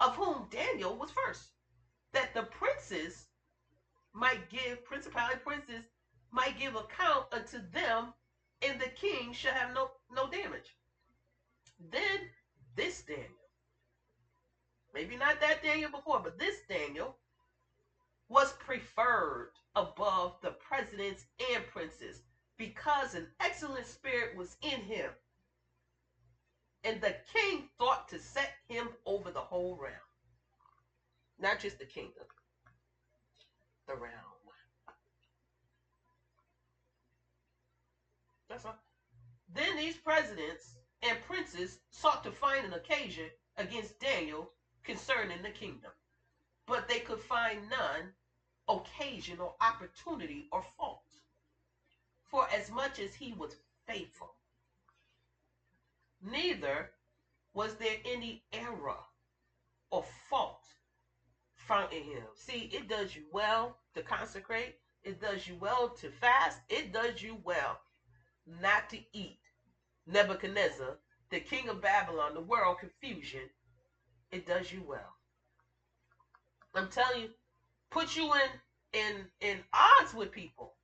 of 0.00 0.14
whom 0.16 0.46
Daniel 0.50 0.96
was 0.96 1.10
first, 1.10 1.50
that 2.12 2.34
the 2.34 2.42
princes 2.44 3.26
might 4.12 4.48
give 4.50 4.84
principality 4.84 5.38
princes 5.44 5.84
might 6.34 6.58
give 6.58 6.74
account 6.74 7.26
unto 7.32 7.58
them, 7.72 8.12
and 8.62 8.80
the 8.80 8.88
king 8.88 9.32
shall 9.32 9.52
have 9.52 9.72
no 9.74 9.90
no 10.14 10.28
damage. 10.28 10.76
Then 11.78 12.30
this 12.76 13.02
Daniel, 13.02 13.28
maybe 14.92 15.16
not 15.16 15.40
that 15.40 15.62
Daniel 15.62 15.90
before, 15.90 16.20
but 16.22 16.38
this 16.38 16.56
Daniel 16.68 17.16
was 18.28 18.52
preferred 18.54 19.50
above 19.76 20.34
the 20.42 20.52
presidents 20.52 21.26
and 21.52 21.66
princes 21.66 22.22
because 22.58 23.14
an 23.14 23.26
excellent 23.40 23.86
spirit 23.86 24.36
was 24.36 24.56
in 24.62 24.80
him. 24.80 25.10
And 26.84 27.00
the 27.00 27.14
king 27.32 27.68
thought 27.78 28.08
to 28.08 28.18
set 28.18 28.50
him 28.68 28.88
over 29.06 29.30
the 29.30 29.40
whole 29.40 29.76
realm. 29.76 29.94
Not 31.38 31.60
just 31.60 31.78
the 31.78 31.86
kingdom, 31.86 32.24
the 33.88 33.94
realm. 33.94 34.34
That's 38.43 38.43
all. 38.43 38.43
Then 39.48 39.76
these 39.76 39.96
presidents 39.96 40.76
and 41.02 41.20
princes 41.22 41.78
sought 41.90 42.22
to 42.24 42.30
find 42.30 42.64
an 42.64 42.74
occasion 42.74 43.30
against 43.56 43.98
Daniel 43.98 44.52
concerning 44.84 45.42
the 45.42 45.50
kingdom, 45.50 45.90
but 46.66 46.88
they 46.88 47.00
could 47.00 47.20
find 47.20 47.68
none 47.68 48.12
occasion 48.68 49.40
or 49.40 49.54
opportunity 49.60 50.48
or 50.52 50.62
fault. 50.62 51.02
For 52.22 52.48
as 52.50 52.70
much 52.70 52.98
as 52.98 53.14
he 53.14 53.32
was 53.32 53.56
faithful, 53.86 54.34
neither 56.20 56.90
was 57.54 57.76
there 57.76 57.98
any 58.04 58.42
error 58.52 59.04
or 59.90 60.04
fault 60.28 60.64
found 61.54 61.92
in 61.92 62.02
him. 62.04 62.24
See, 62.34 62.70
it 62.72 62.88
does 62.88 63.14
you 63.14 63.24
well 63.32 63.78
to 63.94 64.02
consecrate, 64.02 64.76
it 65.02 65.20
does 65.20 65.46
you 65.46 65.56
well 65.56 65.88
to 65.88 66.10
fast, 66.10 66.60
it 66.68 66.92
does 66.92 67.22
you 67.22 67.40
well 67.44 67.80
not 68.46 68.88
to 68.90 68.98
eat. 69.12 69.38
Nebuchadnezzar, 70.06 70.98
the 71.30 71.40
king 71.40 71.68
of 71.68 71.80
Babylon, 71.80 72.34
the 72.34 72.40
world 72.40 72.78
confusion, 72.78 73.48
it 74.30 74.46
does 74.46 74.72
you 74.72 74.82
well. 74.86 75.14
I'm 76.74 76.88
telling 76.88 77.22
you, 77.22 77.28
put 77.90 78.16
you 78.16 78.34
in 78.34 78.50
in 78.92 79.14
in 79.40 79.58
odds 79.72 80.14
with 80.14 80.32
people. 80.32 80.74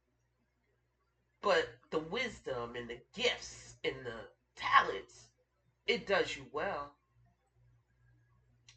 But 1.42 1.68
the 1.90 1.99
wisdom 1.99 2.77
and 2.77 2.88
the 2.88 2.99
gifts 3.14 3.75
and 3.85 3.94
the 4.05 4.29
talents, 4.57 5.29
it 5.87 6.07
does 6.07 6.37
you 6.37 6.44
well. 6.53 6.92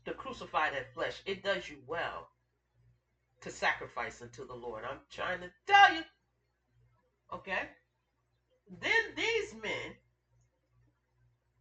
To 0.06 0.13
crucify 0.13 0.72
that 0.72 0.93
flesh, 0.93 1.22
it 1.26 1.43
does 1.43 1.69
you 1.69 1.78
well 1.88 2.28
to 3.41 3.50
sacrifice 3.50 4.22
unto 4.22 4.48
the 4.48 4.54
Lord. 4.54 4.84
I'm 4.89 5.00
trying 5.10 5.41
to 5.41 5.52
tell 5.67 5.93
you. 5.93 6.02
Okay? 7.34 7.69
Then 8.69 9.15
these 9.15 9.54
men, 9.54 9.95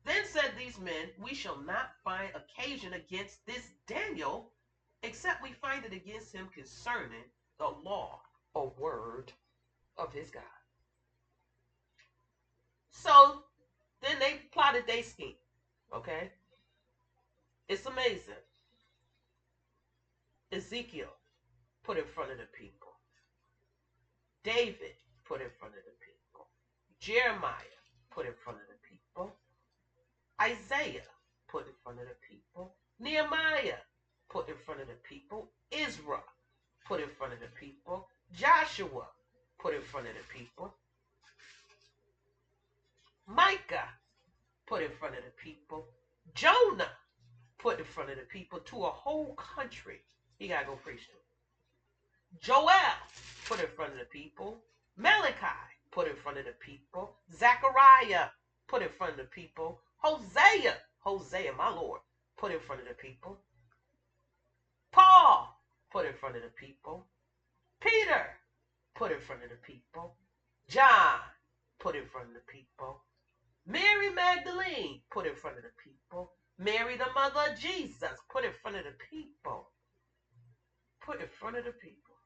then 0.04 0.24
said 0.24 0.52
these 0.56 0.78
men, 0.78 1.08
we 1.18 1.34
shall 1.34 1.56
not 1.56 1.90
find 2.04 2.30
occasion 2.34 2.94
against 2.94 3.44
this 3.46 3.70
Daniel, 3.86 4.50
except 5.02 5.42
we 5.42 5.52
find 5.52 5.84
it 5.84 5.92
against 5.92 6.32
him 6.34 6.48
concerning 6.54 7.24
the 7.58 7.68
law 7.68 8.20
or 8.54 8.72
word 8.78 9.32
of 9.96 10.12
his 10.12 10.30
God. 10.30 10.42
So 12.90 13.42
then 14.02 14.18
they 14.18 14.40
plotted 14.52 14.86
their 14.86 15.02
scheme. 15.02 15.36
Okay? 15.94 16.30
It's 17.68 17.86
amazing. 17.86 18.34
Ezekiel 20.52 21.08
put 21.84 21.98
in 21.98 22.04
front 22.04 22.30
of 22.30 22.38
the 22.38 22.46
people. 22.52 22.92
David 24.44 24.94
put 25.24 25.40
in 25.40 25.48
front 25.58 25.74
of 25.74 25.84
the 25.84 25.92
people. 25.92 26.01
Jeremiah 27.02 27.80
put 28.12 28.26
in 28.26 28.32
front 28.44 28.60
of 28.60 28.68
the 28.68 28.78
people. 28.88 29.34
Isaiah 30.40 31.02
put 31.48 31.66
in 31.66 31.72
front 31.82 31.98
of 31.98 32.06
the 32.06 32.14
people. 32.22 32.76
Nehemiah 33.00 33.82
put 34.30 34.48
in 34.48 34.54
front 34.64 34.82
of 34.82 34.86
the 34.86 34.94
people. 35.02 35.50
Israel 35.72 36.22
put 36.86 37.00
in 37.00 37.08
front 37.18 37.32
of 37.32 37.40
the 37.40 37.50
people. 37.58 38.06
Joshua 38.32 39.08
put 39.58 39.74
in 39.74 39.82
front 39.82 40.06
of 40.06 40.12
the 40.14 40.38
people. 40.38 40.76
Micah 43.26 43.88
put 44.68 44.84
in 44.84 44.92
front 45.00 45.16
of 45.16 45.24
the 45.24 45.42
people. 45.42 45.84
Jonah 46.36 46.92
put 47.58 47.80
in 47.80 47.84
front 47.84 48.10
of 48.10 48.16
the 48.16 48.26
people 48.26 48.60
to 48.60 48.84
a 48.84 48.90
whole 48.90 49.34
country. 49.34 49.98
He 50.38 50.46
got 50.46 50.60
to 50.60 50.66
go 50.66 50.76
preach 50.76 51.08
to. 51.08 51.14
Joel 52.40 52.70
put 53.48 53.58
in 53.58 53.66
front 53.74 53.92
of 53.92 53.98
the 53.98 54.04
people. 54.04 54.62
Malachi 54.96 55.72
put 55.92 56.09
in 56.09 56.16
front 56.16 56.38
of 56.38 56.46
the 56.46 56.52
people. 56.61 57.16
Zechariah 57.33 58.28
put 58.68 58.83
in 58.83 58.90
front 58.90 59.12
of 59.12 59.18
the 59.18 59.24
people. 59.24 59.81
Hosea, 59.98 60.76
Hosea, 61.00 61.52
my 61.52 61.70
Lord, 61.70 62.00
put 62.38 62.52
in 62.52 62.61
front 62.61 62.83
of 62.83 62.88
the 62.88 62.94
people. 62.94 63.38
Paul 64.92 65.57
put 65.92 66.07
in 66.07 66.14
front 66.14 66.37
of 66.37 66.42
the 66.42 66.48
people. 66.50 67.07
Peter 67.83 68.26
put 68.96 69.12
in 69.12 69.20
front 69.20 69.42
of 69.44 69.50
the 69.50 69.57
people. 69.57 70.16
John 70.68 71.20
put 71.81 71.96
in 71.96 72.07
front 72.07 72.28
of 72.28 72.35
the 72.35 72.40
people. 72.52 73.02
Mary 73.66 74.11
Magdalene 74.11 75.00
put 75.12 75.26
in 75.26 75.35
front 75.35 75.59
of 75.59 75.64
the 75.64 75.70
people. 75.83 76.33
Mary, 76.59 76.96
the 76.96 77.11
mother 77.14 77.52
of 77.52 77.59
Jesus, 77.59 78.18
put 78.31 78.44
in 78.44 78.52
front 78.62 78.76
of 78.76 78.85
the 78.85 78.94
people. 79.11 79.70
Put 81.05 81.20
in 81.20 81.28
front 81.28 81.57
of 81.57 81.64
the 81.64 81.72
people. 81.72 82.16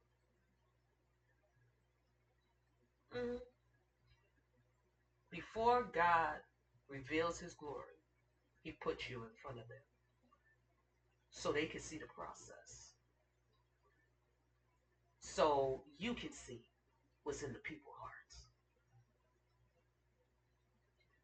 Mhm. 3.15 3.41
Before 5.31 5.83
God 5.93 6.39
reveals 6.89 7.39
his 7.39 7.55
glory, 7.55 8.01
he 8.63 8.73
puts 8.73 9.09
you 9.09 9.23
in 9.23 9.31
front 9.43 9.59
of 9.59 9.69
them 9.69 9.79
so 11.31 11.53
they 11.53 11.67
can 11.67 11.81
see 11.81 11.99
the 11.99 12.07
process. 12.07 12.93
So 15.21 15.83
you 15.99 16.15
can 16.15 16.33
see 16.33 16.63
what's 17.25 17.43
in 17.43 17.53
the 17.53 17.59
people's 17.59 17.97
hearts. 18.01 18.47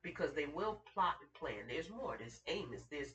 Because 0.02 0.34
they 0.34 0.46
will 0.46 0.80
plot 0.92 1.14
and 1.20 1.32
plan. 1.34 1.66
There's 1.68 1.88
more. 1.90 2.16
There's 2.18 2.40
Amos. 2.48 2.82
There's 2.90 3.14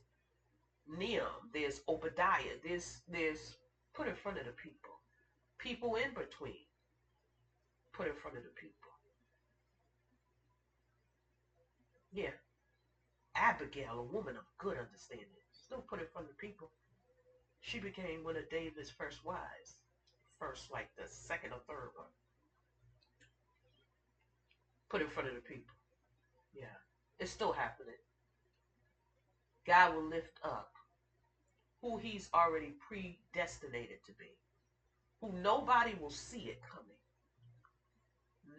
Nahum. 0.88 1.50
There's 1.54 1.82
Obadiah. 1.90 2.56
There's 2.64 3.02
there's 3.08 3.58
put 3.94 4.08
in 4.08 4.16
front 4.16 4.38
of 4.40 4.46
the 4.46 4.52
people. 4.52 4.94
People 5.60 5.96
in 5.96 6.14
between. 6.14 6.64
Put 7.94 8.08
in 8.08 8.14
front 8.16 8.38
of 8.38 8.44
the 8.44 8.50
people. 8.50 8.87
Yeah. 12.12 12.36
Abigail, 13.36 14.00
a 14.00 14.14
woman 14.16 14.36
of 14.36 14.44
good 14.58 14.78
understanding, 14.78 15.28
still 15.52 15.84
put 15.88 16.00
front 16.12 16.28
of 16.28 16.36
the 16.36 16.48
people. 16.48 16.72
She 17.62 17.80
became 17.80 18.24
one 18.24 18.38
of 18.38 18.50
David's 18.50 18.90
first 18.90 19.26
wives. 19.26 19.78
First, 20.40 20.72
like 20.72 20.90
the 20.96 21.08
second 21.08 21.52
or 21.52 21.60
third 21.68 21.92
one. 21.96 22.08
Put 24.90 25.02
in 25.02 25.10
front 25.10 25.30
of 25.30 25.36
the 25.36 25.42
people. 25.42 25.76
Yeah. 26.54 26.78
It's 27.20 27.32
still 27.32 27.52
happening. 27.52 28.00
God 29.66 29.96
will 29.96 30.08
lift 30.08 30.40
up 30.44 30.72
who 31.82 31.98
he's 31.98 32.30
already 32.34 32.74
predestinated 32.88 34.04
to 34.06 34.14
be. 34.14 34.38
Who 35.22 35.34
nobody 35.42 35.94
will 36.00 36.12
see 36.12 36.50
it 36.50 36.62
coming. 36.62 36.86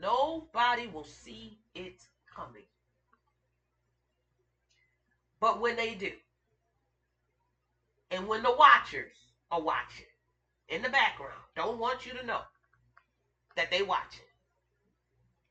Nobody 0.00 0.86
will 0.86 1.04
see 1.04 1.58
it 1.74 2.06
coming. 2.34 2.66
But 5.40 5.60
when 5.60 5.76
they 5.76 5.94
do, 5.94 6.12
and 8.10 8.26
when 8.28 8.42
the 8.42 8.54
watchers 8.54 9.16
are 9.50 9.60
watching 9.60 10.06
in 10.68 10.82
the 10.82 10.88
background, 10.88 11.40
don't 11.56 11.78
want 11.78 12.06
you 12.06 12.14
to 12.14 12.26
know 12.26 12.40
that 13.56 13.70
they 13.70 13.82
watching. 13.82 14.24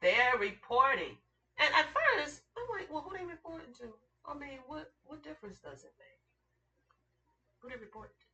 They're 0.02 0.38
reporting. 0.40 1.18
And 1.60 1.74
at 1.74 1.88
first, 1.88 2.42
I'm 2.58 2.78
like, 2.78 2.92
well, 2.92 3.02
who 3.02 3.18
they 3.18 3.26
reporting 3.26 3.74
to? 3.80 3.94
I 4.26 4.34
mean, 4.38 4.60
what 4.68 4.92
what 5.06 5.24
difference 5.24 5.60
does 5.60 5.84
it 5.84 5.94
make? 6.00 6.20
Who 7.60 7.70
they 7.70 7.76
reporting 7.76 8.14
to? 8.20 8.26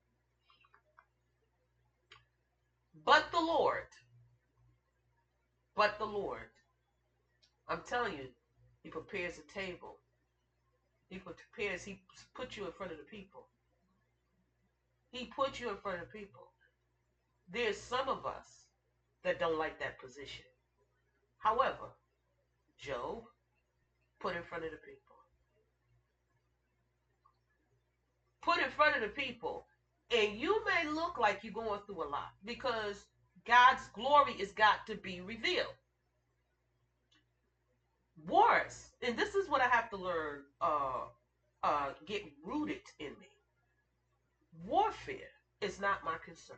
But 3.05 3.31
the 3.31 3.39
Lord. 3.39 3.87
But 5.75 5.97
the 5.99 6.05
Lord. 6.05 6.49
I'm 7.67 7.81
telling 7.87 8.13
you, 8.13 8.27
He 8.83 8.89
prepares 8.89 9.39
a 9.39 9.53
table. 9.59 9.97
He 11.13 11.19
prepares, 11.19 11.83
He 11.83 12.01
puts 12.33 12.57
you 12.57 12.65
in 12.65 12.71
front 12.71 12.91
of 12.91 12.97
the 12.97 13.03
people. 13.03 13.45
He 15.11 15.25
puts 15.25 15.59
you 15.59 15.69
in 15.69 15.77
front 15.77 16.01
of 16.01 16.11
people. 16.11 16.47
There's 17.47 17.77
some 17.77 18.09
of 18.09 18.25
us 18.25 18.65
that 19.23 19.39
don't 19.39 19.59
like 19.59 19.79
that 19.79 19.99
position. 19.99 20.43
However, 21.37 21.93
Job 22.79 23.21
put 24.19 24.35
in 24.35 24.41
front 24.41 24.63
of 24.63 24.71
the 24.71 24.77
people. 24.77 25.15
Put 28.41 28.59
in 28.59 28.71
front 28.71 28.95
of 28.95 29.01
the 29.01 29.09
people. 29.09 29.67
And 30.09 30.35
you 30.35 30.65
may 30.65 30.89
look 30.89 31.19
like 31.19 31.43
you're 31.43 31.53
going 31.53 31.79
through 31.85 32.03
a 32.03 32.09
lot 32.09 32.31
because 32.43 33.05
God's 33.45 33.87
glory 33.93 34.33
has 34.39 34.51
got 34.51 34.87
to 34.87 34.95
be 34.95 35.21
revealed. 35.21 35.75
Wars, 38.17 38.91
and 39.01 39.17
this 39.17 39.35
is 39.35 39.49
what 39.49 39.61
I 39.61 39.67
have 39.67 39.89
to 39.91 39.97
learn, 39.97 40.43
uh, 40.61 41.05
uh, 41.63 41.89
get 42.05 42.23
rooted 42.43 42.81
in 42.99 43.11
me. 43.19 43.29
Warfare 44.65 45.31
is 45.61 45.79
not 45.79 46.05
my 46.05 46.17
concern. 46.25 46.57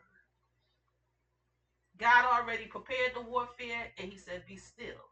God 1.97 2.25
already 2.25 2.65
prepared 2.65 3.13
the 3.15 3.21
warfare, 3.21 3.91
and 3.97 4.11
He 4.11 4.17
said, 4.17 4.43
Be 4.47 4.57
still 4.57 5.09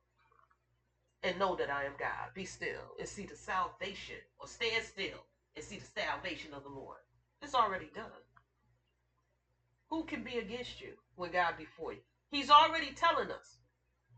and 1.23 1.39
know 1.39 1.55
that 1.55 1.69
I 1.69 1.85
am 1.85 1.93
God. 1.97 2.33
Be 2.33 2.45
still 2.45 2.95
and 2.99 3.07
see 3.07 3.25
the 3.25 3.35
salvation, 3.35 4.17
or 4.39 4.47
stand 4.47 4.83
still 4.83 5.25
and 5.55 5.63
see 5.65 5.77
the 5.77 6.01
salvation 6.01 6.53
of 6.53 6.63
the 6.63 6.69
Lord. 6.69 6.99
It's 7.41 7.55
already 7.55 7.89
done. 7.95 8.05
Who 9.89 10.03
can 10.05 10.23
be 10.23 10.39
against 10.39 10.81
you 10.81 10.93
when 11.15 11.31
God 11.31 11.55
before 11.57 11.93
you? 11.93 11.99
He's 12.29 12.49
already 12.49 12.91
telling 12.93 13.31
us. 13.31 13.57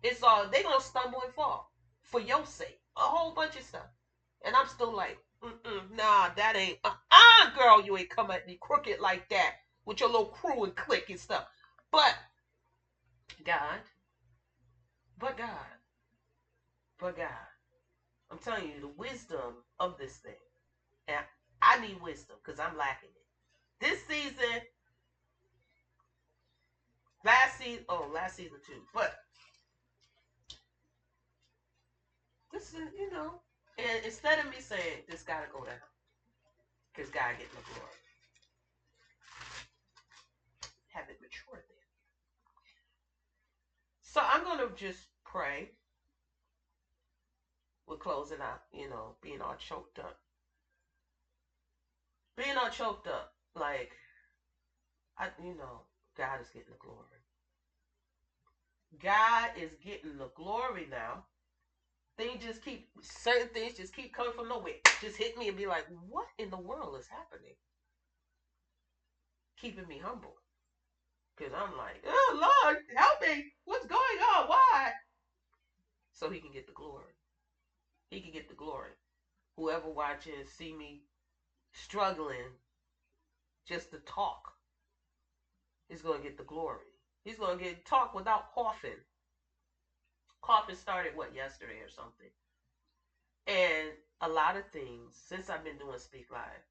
It's 0.04 0.24
all 0.24 0.48
they're 0.50 0.64
gonna 0.64 0.82
stumble 0.82 1.22
and 1.24 1.34
fall 1.34 1.72
for 2.06 2.20
your 2.20 2.46
sake. 2.46 2.80
A 2.98 3.02
whole 3.02 3.34
bunch 3.34 3.56
of 3.58 3.64
stuff. 3.64 3.88
And 4.44 4.56
I'm 4.56 4.68
still 4.68 4.96
like, 4.96 5.18
nah, 5.92 6.30
that 6.36 6.56
ain't. 6.56 6.78
Uh-uh, 6.84 7.50
girl, 7.56 7.82
you 7.82 7.98
ain't 7.98 8.10
come 8.10 8.32
at 8.32 8.48
me 8.48 8.58
crooked 8.62 9.00
like 9.00 9.28
that 9.30 9.56
with 9.86 10.00
your 10.00 10.10
little 10.10 10.26
crew 10.28 10.64
and 10.64 10.76
clique 10.76 11.10
and 11.10 11.20
stuff. 11.20 11.46
But 11.92 12.16
God, 13.44 13.80
but 15.20 15.38
God, 15.38 15.50
but 17.00 17.18
God. 17.18 17.28
I'm 18.32 18.40
telling 18.40 18.72
you 18.72 18.82
the 18.82 18.88
wisdom 18.88 19.56
of 19.80 19.98
this 19.98 20.18
thing. 20.18 20.34
And 21.08 21.24
I 21.62 21.80
need 21.80 22.02
wisdom 22.02 22.38
because 22.44 22.60
I'm 22.60 22.78
lacking 22.78 23.10
it. 23.10 23.86
This 23.86 24.00
season, 24.08 24.62
last 27.24 27.58
season, 27.60 27.84
oh, 27.90 28.10
last 28.14 28.36
season 28.36 28.58
too. 28.66 28.82
But 28.94 29.14
this 32.56 32.74
is, 32.74 32.90
you 32.98 33.12
know, 33.12 33.42
and 33.78 34.06
instead 34.06 34.40
of 34.40 34.50
me 34.50 34.62
saying 34.62 35.04
this 35.10 35.24
gotta 35.24 35.48
go 35.52 35.66
down, 35.66 35.76
because 36.94 37.12
God 37.12 37.34
getting 37.38 37.54
the 37.54 37.74
glory, 37.74 37.92
have 40.94 41.10
it 41.10 41.18
mature 41.22 41.62
then. 41.68 41.78
So 44.04 44.22
I'm 44.24 44.46
gonna 44.46 44.70
just 44.78 45.08
pray. 45.26 45.72
We're 47.88 47.98
closing 47.98 48.42
out, 48.42 48.62
you 48.72 48.88
know, 48.88 49.16
being 49.22 49.42
all 49.42 49.56
choked 49.56 50.00
up. 50.00 50.16
Being 52.38 52.58
all 52.58 52.70
choked 52.70 53.08
up, 53.08 53.34
like 53.56 53.96
I 55.20 55.28
you 55.44 55.56
know, 55.56 55.84
God 56.18 56.40
is 56.40 56.50
getting 56.50 56.72
the 56.72 56.78
glory. 56.78 57.22
God 58.98 59.50
is 59.58 59.76
getting 59.76 60.18
the 60.18 60.30
glory 60.36 60.88
now 60.90 61.26
things 62.18 62.44
just 62.44 62.64
keep 62.64 62.90
certain 63.02 63.50
things 63.50 63.78
just 63.78 63.96
keep 63.96 64.14
coming 64.14 64.34
from 64.34 64.50
nowhere. 64.50 64.76
Just 65.02 65.18
hit 65.18 65.38
me 65.38 65.48
and 65.48 65.58
be 65.58 65.68
like, 65.68 65.86
what 66.10 66.28
in 66.38 66.50
the 66.50 66.58
world 66.58 66.98
is 67.00 67.08
happening? 67.08 67.56
Keeping 69.60 69.88
me 69.88 70.00
humble. 70.04 70.36
Cause 71.38 71.52
I'm 71.54 71.78
like, 71.78 72.04
oh 72.08 72.64
Lord, 72.66 72.78
help 72.96 73.22
me. 73.22 73.52
What's 73.66 73.86
going 73.86 74.20
on? 74.36 74.48
Why? 74.48 74.92
So 76.14 76.30
he 76.30 76.40
can 76.40 76.52
get 76.52 76.66
the 76.66 76.74
glory. 76.74 77.14
He 78.10 78.22
can 78.22 78.32
get 78.32 78.48
the 78.48 78.56
glory. 78.56 78.92
Whoever 79.58 79.90
watches 79.90 80.50
see 80.50 80.74
me 80.74 81.02
struggling 81.74 82.52
just 83.68 83.92
to 83.92 83.98
talk 84.00 84.54
is 85.90 86.02
gonna 86.02 86.24
get 86.24 86.38
the 86.38 86.44
glory. 86.44 86.86
He's 87.26 87.38
gonna 87.38 87.60
get 87.60 87.86
talk 87.86 88.14
without 88.14 88.54
coughing 88.54 89.02
coughing 90.46 90.76
started 90.76 91.16
what 91.16 91.36
yesterday 91.36 91.80
or 91.80 91.90
something. 91.90 92.30
And 93.48 93.94
a 94.22 94.30
lot 94.30 94.56
of 94.56 94.66
things 94.72 95.16
since 95.28 95.50
I've 95.50 95.64
been 95.64 95.78
doing 95.78 95.98
Speak 96.00 96.26
Live, 96.32 96.62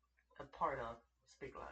a 0.41 0.45
part 0.57 0.79
of 0.81 0.97
Speak 1.29 1.57
Live. 1.57 1.67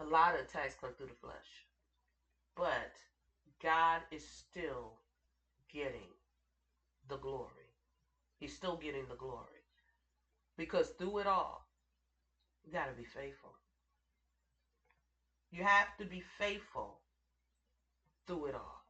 A 0.00 0.04
lot 0.04 0.34
of 0.34 0.40
attacks 0.40 0.76
come 0.80 0.92
through 0.96 1.08
the 1.08 1.14
flesh. 1.14 1.66
But 2.56 2.92
God 3.62 4.02
is 4.12 4.26
still 4.26 4.98
getting 5.72 6.10
the 7.08 7.16
glory. 7.18 7.74
He's 8.38 8.54
still 8.54 8.76
getting 8.76 9.08
the 9.08 9.16
glory. 9.16 9.64
Because 10.56 10.90
through 10.98 11.18
it 11.20 11.28
all, 11.28 11.66
you 12.64 12.72
got 12.72 12.86
to 12.86 12.92
be 12.92 13.04
faithful. 13.04 13.54
You 15.52 15.64
have 15.64 15.96
to 15.98 16.06
be 16.06 16.20
faithful 16.20 17.00
through 18.26 18.46
it 18.46 18.54
all 18.54 18.83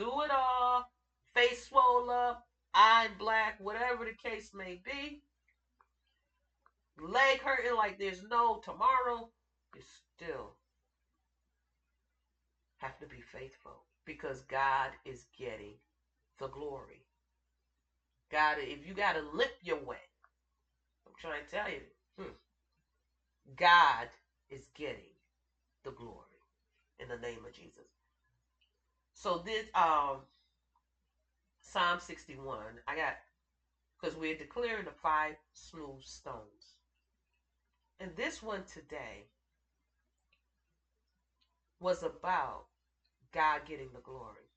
through 0.00 0.22
it 0.22 0.30
all, 0.30 0.88
face 1.34 1.68
swole 1.68 2.08
up, 2.10 2.46
eye 2.72 3.08
black, 3.18 3.56
whatever 3.60 4.06
the 4.06 4.14
case 4.14 4.50
may 4.54 4.80
be, 4.82 5.20
leg 6.98 7.42
hurting 7.42 7.76
like 7.76 7.98
there's 7.98 8.22
no 8.22 8.62
tomorrow, 8.64 9.28
you 9.74 9.82
still 10.16 10.54
have 12.78 12.98
to 12.98 13.06
be 13.06 13.20
faithful 13.20 13.84
because 14.06 14.40
God 14.40 14.92
is 15.04 15.26
getting 15.36 15.74
the 16.38 16.48
glory. 16.48 17.04
God, 18.32 18.56
if 18.58 18.86
you 18.86 18.94
got 18.94 19.16
to 19.16 19.20
lip 19.20 19.52
your 19.60 19.76
way, 19.76 20.08
I'm 21.06 21.12
trying 21.18 21.44
to 21.44 21.50
tell 21.50 21.68
you, 21.68 21.80
hmm, 22.18 22.32
God 23.54 24.08
is 24.48 24.68
getting 24.74 25.12
the 25.84 25.90
glory 25.90 26.40
in 26.98 27.08
the 27.08 27.18
name 27.18 27.44
of 27.44 27.52
Jesus. 27.52 27.99
So 29.22 29.36
this 29.44 29.66
um 29.74 30.20
Psalm 31.60 32.00
61, 32.00 32.56
I 32.88 32.96
got 32.96 33.16
because 34.00 34.16
we're 34.16 34.34
declaring 34.34 34.86
the 34.86 34.92
five 35.02 35.34
smooth 35.52 36.02
stones. 36.02 36.78
And 38.00 38.16
this 38.16 38.42
one 38.42 38.62
today 38.64 39.26
was 41.80 42.02
about 42.02 42.64
God 43.30 43.60
getting 43.66 43.90
the 43.92 44.00
glory. 44.00 44.48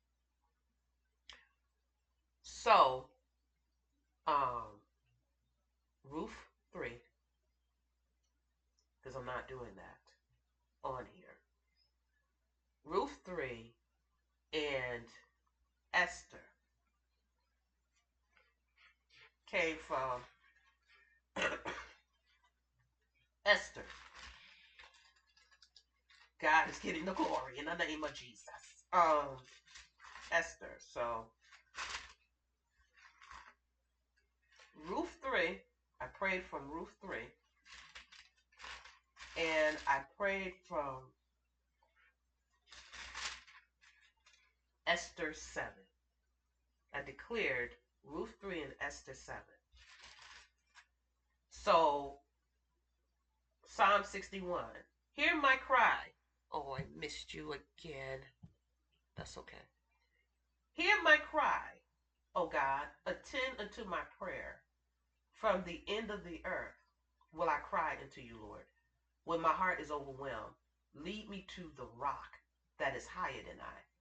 So, 2.42 3.08
um, 4.28 4.80
Ruth 6.10 6.32
3, 6.72 6.92
because 9.02 9.18
I'm 9.18 9.26
not 9.26 9.50
doing 9.50 9.76
that 9.76 10.88
on 10.88 11.04
here. 11.14 11.36
Roof 12.86 13.18
3 13.26 13.73
and 14.54 15.08
Esther 15.94 16.42
came 19.48 19.78
from 19.78 20.22
Esther. 23.46 23.86
God 26.42 26.70
is 26.70 26.80
getting 26.80 27.06
the 27.06 27.14
glory 27.14 27.58
in 27.60 27.66
the 27.66 27.76
name 27.76 28.04
of 28.04 28.14
Jesus. 28.14 28.86
Um, 28.94 29.38
Esther. 30.32 30.78
So, 30.80 31.26
Ruth 34.76 35.18
3, 35.22 35.60
I 36.02 36.06
prayed 36.14 36.44
from 36.44 36.70
Ruth 36.70 36.94
3. 37.02 37.20
And 39.38 39.78
I 39.88 40.02
prayed 40.18 40.54
from 40.68 41.12
Esther 44.86 45.34
7. 45.34 45.70
I 46.94 47.02
declared 47.02 47.70
Ruth 48.04 48.36
3 48.42 48.64
and 48.64 48.74
Esther 48.82 49.14
7. 49.14 49.40
So, 51.50 52.18
Psalm 53.66 54.04
61. 54.04 54.66
Hear 55.14 55.40
my 55.40 55.56
cry. 55.56 56.12
Oh, 56.52 56.76
I 56.78 56.84
missed 57.00 57.34
you 57.34 57.54
again. 57.54 58.20
That's 59.16 59.38
okay. 59.38 59.56
Hear 60.74 61.02
my 61.02 61.18
cry, 61.18 61.80
O 62.36 62.48
God. 62.48 62.88
Attend 63.06 63.60
unto 63.60 63.90
my 63.90 64.02
prayer. 64.20 64.62
From 65.32 65.64
the 65.64 65.82
end 65.88 66.12
of 66.12 66.26
the 66.26 66.42
earth 66.46 66.76
will 67.32 67.50
I 67.50 67.58
cry 67.58 67.96
unto 68.02 68.22
you, 68.22 68.38
Lord. 68.42 68.66
When 69.24 69.40
my 69.40 69.54
heart 69.54 69.80
is 69.80 69.92
overwhelmed, 69.92 70.56
lead 70.94 71.30
me 71.30 71.48
to 71.56 71.72
the 71.78 71.88
rock 71.98 72.38
that 72.80 72.96
is 72.96 73.08
higher 73.08 73.42
than 73.48 73.62
I 73.62 73.93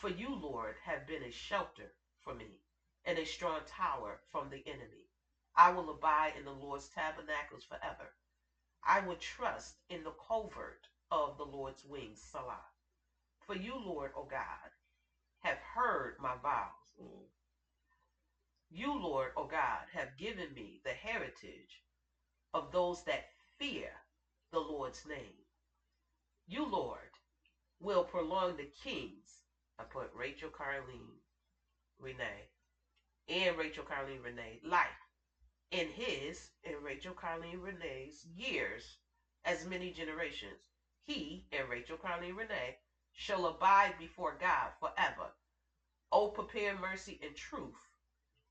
for 0.00 0.10
you, 0.10 0.34
Lord, 0.34 0.76
have 0.84 1.06
been 1.06 1.24
a 1.24 1.30
shelter 1.32 1.92
for 2.24 2.34
me 2.34 2.60
and 3.06 3.18
a 3.18 3.26
strong 3.26 3.60
tower 3.66 4.20
from 4.32 4.50
the 4.50 4.62
enemy. 4.66 5.08
I 5.56 5.70
will 5.70 5.90
abide 5.90 6.34
in 6.38 6.46
the 6.46 6.52
Lord's 6.52 6.88
tabernacles 6.88 7.64
forever. 7.64 8.12
I 8.84 9.00
would 9.00 9.20
trust 9.20 9.76
in 9.90 10.04
the 10.04 10.12
covert 10.28 10.88
of 11.12 11.38
the 11.38 11.44
Lord's 11.46 11.84
wings, 11.84 12.20
Selah. 12.32 12.64
For 13.46 13.54
you, 13.56 13.78
Lord, 13.78 14.12
O 14.16 14.24
God, 14.24 14.70
have 15.40 15.58
heard 15.74 16.14
my 16.20 16.34
vows. 16.42 16.98
You, 18.70 18.98
Lord, 19.00 19.32
O 19.36 19.44
God, 19.46 19.86
have 19.92 20.16
given 20.18 20.54
me 20.54 20.80
the 20.84 20.92
heritage 20.94 21.82
of 22.54 22.72
those 22.72 23.02
that 23.04 23.24
fear 23.58 23.90
the 24.52 24.60
Lord's 24.60 25.04
name. 25.06 25.44
You, 26.48 26.64
Lord, 26.66 27.10
will 27.80 28.04
prolong 28.04 28.56
the 28.56 28.68
kings. 28.84 29.39
I 29.80 29.84
put 29.84 30.10
Rachel 30.14 30.50
Carleen 30.50 31.16
Renee 31.98 32.48
and 33.28 33.56
Rachel 33.56 33.84
Carleen 33.84 34.22
Renee 34.22 34.60
life 34.62 35.08
in 35.70 35.88
his 35.88 36.50
and 36.64 36.84
Rachel 36.84 37.14
Carleen 37.14 37.62
Renee's 37.62 38.26
years 38.36 38.98
as 39.46 39.64
many 39.64 39.90
generations. 39.90 40.60
He 41.06 41.46
and 41.52 41.70
Rachel 41.70 41.96
Carleen 41.96 42.36
Renee 42.36 42.76
shall 43.14 43.46
abide 43.46 43.96
before 43.98 44.36
God 44.38 44.72
forever. 44.80 45.32
O 46.12 46.28
prepare 46.28 46.74
mercy 46.74 47.18
and 47.22 47.34
truth 47.34 47.88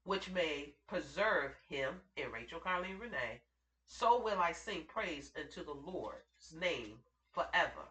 which 0.06 0.30
may 0.30 0.74
preserve 0.88 1.54
him 1.68 2.02
and 2.18 2.34
Rachel 2.34 2.60
Carleen 2.60 3.00
Renee, 3.00 3.40
so 3.86 4.20
will 4.20 4.40
I 4.40 4.52
sing 4.52 4.84
praise 4.88 5.32
unto 5.38 5.64
the 5.64 5.74
Lord's 5.74 6.54
name 6.54 7.02
forever, 7.34 7.86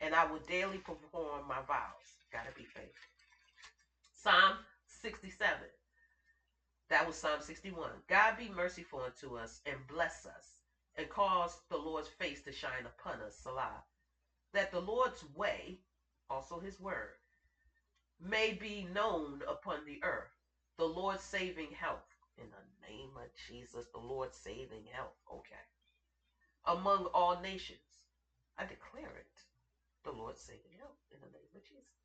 and 0.00 0.14
I 0.14 0.24
will 0.24 0.38
daily 0.38 0.78
perform 0.78 1.48
my 1.48 1.60
vows. 1.60 2.23
Gotta 2.34 2.50
be 2.56 2.64
faithful. 2.64 3.06
Psalm 4.12 4.58
67. 5.02 5.54
That 6.90 7.06
was 7.06 7.16
Psalm 7.16 7.40
61. 7.40 7.90
God 8.08 8.36
be 8.36 8.48
merciful 8.48 9.02
unto 9.02 9.36
us 9.36 9.60
and 9.66 9.76
bless 9.86 10.26
us, 10.26 10.62
and 10.96 11.08
cause 11.08 11.56
the 11.70 11.76
Lord's 11.76 12.08
face 12.08 12.42
to 12.42 12.52
shine 12.52 12.86
upon 12.86 13.20
us, 13.20 13.38
Selah. 13.40 13.84
That 14.52 14.72
the 14.72 14.80
Lord's 14.80 15.24
way, 15.36 15.78
also 16.28 16.58
his 16.58 16.80
word, 16.80 17.14
may 18.20 18.52
be 18.52 18.88
known 18.92 19.42
upon 19.48 19.84
the 19.86 20.02
earth 20.02 20.34
the 20.76 20.84
Lord's 20.84 21.22
saving 21.22 21.70
health. 21.70 22.02
In 22.36 22.50
the 22.50 22.92
name 22.92 23.10
of 23.16 23.30
Jesus, 23.48 23.86
the 23.94 24.00
Lord's 24.00 24.36
saving 24.36 24.86
health. 24.90 25.14
Okay. 25.32 25.64
Among 26.66 27.06
all 27.14 27.40
nations. 27.40 27.78
I 28.58 28.64
declare 28.64 29.14
it. 29.16 29.38
The 30.04 30.10
Lord's 30.10 30.40
saving 30.40 30.74
health 30.78 30.98
in 31.12 31.20
the 31.20 31.30
name 31.30 31.54
of 31.54 31.62
Jesus. 31.62 32.03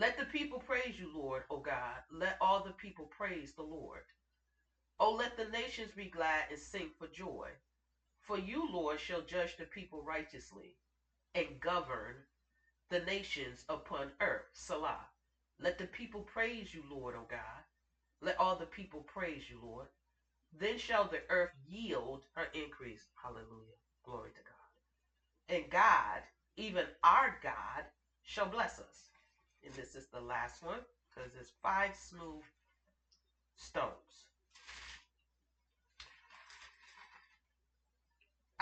Let 0.00 0.18
the 0.18 0.24
people 0.24 0.60
praise 0.60 0.98
you, 0.98 1.10
Lord, 1.14 1.44
O 1.50 1.58
God. 1.60 2.00
Let 2.10 2.38
all 2.40 2.64
the 2.64 2.72
people 2.72 3.06
praise 3.06 3.52
the 3.56 3.64
Lord. 3.64 4.02
Oh, 5.00 5.12
let 5.12 5.36
the 5.36 5.44
nations 5.46 5.92
be 5.96 6.06
glad 6.06 6.46
and 6.50 6.58
sing 6.60 6.90
for 6.98 7.08
joy. 7.08 7.50
For 8.22 8.38
you, 8.38 8.70
Lord, 8.72 9.00
shall 9.00 9.22
judge 9.22 9.56
the 9.58 9.66
people 9.66 10.02
righteously 10.02 10.76
and 11.34 11.60
govern 11.60 12.16
the 12.90 13.00
nations 13.00 13.64
upon 13.70 14.12
earth. 14.22 14.46
Selah. 14.54 15.08
Let 15.60 15.78
the 15.78 15.86
people 15.86 16.22
praise 16.22 16.74
you, 16.74 16.84
Lord, 16.90 17.16
O 17.16 17.26
God. 17.30 17.62
Let 18.22 18.40
all 18.40 18.56
the 18.56 18.66
people 18.66 19.02
praise 19.02 19.50
you, 19.50 19.60
Lord. 19.62 19.88
Then 20.52 20.78
shall 20.78 21.06
the 21.06 21.22
earth 21.30 21.50
yield 21.68 22.24
her 22.36 22.48
increase. 22.54 23.06
Hallelujah. 23.22 23.76
Glory 24.04 24.32
to 24.36 24.42
God. 24.42 24.80
And 25.56 25.70
God, 25.70 26.22
even 26.58 26.86
our 27.04 27.38
God, 27.42 27.84
shall 28.24 28.46
bless 28.46 28.80
us. 28.80 29.09
And 29.64 29.74
this 29.74 29.94
is 29.94 30.06
the 30.12 30.20
last 30.20 30.62
one 30.62 30.80
because 31.14 31.34
it's 31.38 31.52
five 31.62 31.94
smooth 31.94 32.42
stones. 33.56 34.26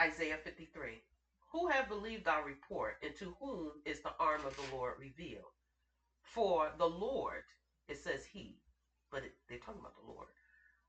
Isaiah 0.01 0.39
53. 0.43 1.01
Who 1.53 1.69
have 1.69 1.89
believed 1.89 2.29
our 2.29 2.45
report, 2.45 2.97
and 3.03 3.15
to 3.17 3.35
whom 3.41 3.81
is 3.85 4.01
the 4.03 4.13
arm 4.21 4.45
of 4.45 4.55
the 4.57 4.77
Lord 4.77 4.95
revealed? 4.99 5.53
For 6.23 6.71
the 6.79 6.89
Lord, 6.89 7.43
it 7.89 7.99
says 7.99 8.25
he, 8.25 8.61
but 9.11 9.25
it, 9.25 9.33
they're 9.49 9.59
talking 9.59 9.81
about 9.81 9.95
the 9.95 10.07
Lord. 10.13 10.29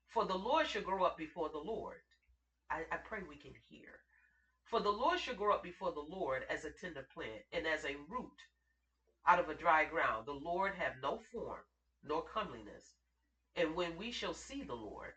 For 0.06 0.24
the 0.24 0.36
Lord 0.36 0.66
shall 0.66 0.82
grow 0.82 1.04
up 1.04 1.16
before 1.16 1.48
the 1.50 1.58
Lord. 1.58 1.96
I, 2.70 2.82
I 2.92 2.96
pray 2.96 3.22
we 3.22 3.36
can 3.36 3.54
hear. 3.68 4.00
For 4.64 4.80
the 4.80 4.90
Lord 4.92 5.18
shall 5.18 5.34
grow 5.34 5.54
up 5.54 5.62
before 5.62 5.92
the 5.92 6.00
Lord 6.00 6.44
as 6.50 6.64
a 6.64 6.70
tender 6.70 7.04
plant 7.14 7.42
and 7.52 7.66
as 7.66 7.84
a 7.84 7.96
root 8.08 8.30
out 9.26 9.38
of 9.38 9.48
a 9.48 9.54
dry 9.54 9.84
ground. 9.84 10.26
The 10.26 10.32
Lord 10.32 10.74
have 10.74 10.94
no 11.02 11.20
form 11.32 11.62
nor 12.02 12.22
comeliness. 12.22 12.94
And 13.56 13.74
when 13.74 13.96
we 13.96 14.10
shall 14.12 14.34
see 14.34 14.62
the 14.62 14.74
Lord, 14.74 15.12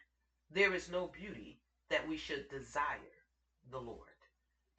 there 0.49 0.73
is 0.73 0.89
no 0.89 1.07
beauty 1.07 1.59
that 1.89 2.07
we 2.07 2.17
should 2.17 2.47
desire 2.49 3.23
the 3.71 3.79
Lord. 3.79 3.99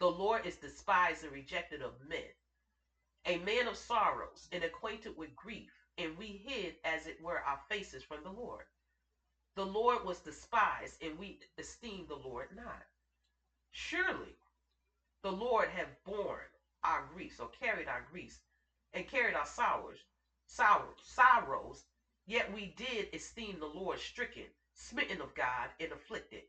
The 0.00 0.10
Lord 0.10 0.46
is 0.46 0.56
despised 0.56 1.24
and 1.24 1.32
rejected 1.32 1.82
of 1.82 2.00
men 2.00 2.30
a 3.26 3.38
man 3.38 3.66
of 3.68 3.76
sorrows 3.76 4.48
and 4.52 4.64
acquainted 4.64 5.16
with 5.16 5.36
grief, 5.36 5.70
and 5.98 6.16
we 6.16 6.42
hid 6.44 6.74
as 6.84 7.06
it 7.06 7.20
were 7.20 7.40
our 7.40 7.58
faces 7.68 8.02
from 8.02 8.22
the 8.22 8.30
Lord. 8.30 8.64
The 9.56 9.66
Lord 9.66 10.04
was 10.04 10.20
despised, 10.20 10.96
and 11.02 11.18
we 11.18 11.38
esteemed 11.58 12.08
the 12.08 12.16
Lord 12.16 12.48
not. 12.52 12.84
Surely 13.72 14.36
the 15.22 15.32
Lord 15.32 15.68
have 15.70 15.88
borne 16.04 16.48
our 16.84 17.02
griefs, 17.02 17.40
or 17.40 17.48
carried 17.48 17.88
our 17.88 18.02
griefs, 18.02 18.40
and 18.94 19.06
carried 19.08 19.34
our 19.36 19.46
sorrows, 19.46 20.04
sorrows, 20.46 21.84
yet 22.26 22.52
we 22.54 22.74
did 22.76 23.08
esteem 23.14 23.60
the 23.60 23.66
Lord 23.66 24.00
stricken, 24.00 24.46
smitten 24.74 25.20
of 25.22 25.34
God, 25.34 25.70
and 25.80 25.92
afflicted. 25.92 26.44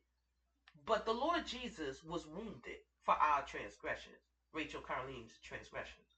But 0.85 1.05
the 1.05 1.13
Lord 1.13 1.45
Jesus 1.45 2.03
was 2.03 2.27
wounded 2.27 2.79
for 3.03 3.15
our 3.15 3.43
transgressions, 3.43 4.21
Rachel 4.53 4.81
Carleen's 4.81 5.39
transgressions 5.43 6.15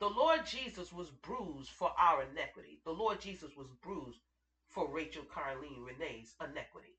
the 0.00 0.10
Lord 0.10 0.46
Jesus 0.46 0.92
was 0.92 1.10
bruised 1.10 1.70
for 1.70 1.92
our 1.98 2.22
iniquity. 2.22 2.80
The 2.84 2.92
Lord 2.92 3.20
Jesus 3.20 3.56
was 3.56 3.68
bruised 3.82 4.20
for 4.68 4.88
Rachel 4.88 5.24
Carleen 5.24 5.84
Renee's 5.84 6.34
iniquity. 6.42 6.96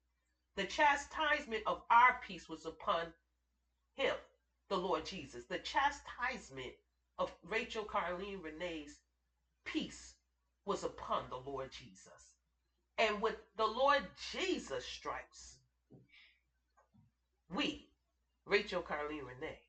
The 0.57 0.65
chastisement 0.65 1.63
of 1.67 1.81
our 1.91 2.17
peace 2.27 2.49
was 2.49 2.65
upon 2.65 3.13
him, 3.95 4.15
the 4.69 4.77
Lord 4.77 5.05
Jesus. 5.05 5.45
The 5.45 5.59
chastisement 5.59 6.73
of 7.19 7.33
Rachel 7.43 7.85
Carleen 7.85 8.41
Renee's 8.43 8.97
peace 9.65 10.15
was 10.65 10.83
upon 10.83 11.29
the 11.29 11.37
Lord 11.37 11.71
Jesus. 11.71 12.31
And 12.99 13.21
with 13.21 13.35
the 13.57 13.67
Lord 13.67 14.03
Jesus' 14.31 14.85
stripes, 14.85 15.57
we, 17.49 17.87
Rachel 18.45 18.81
Carleen 18.81 19.25
Renee, 19.25 19.59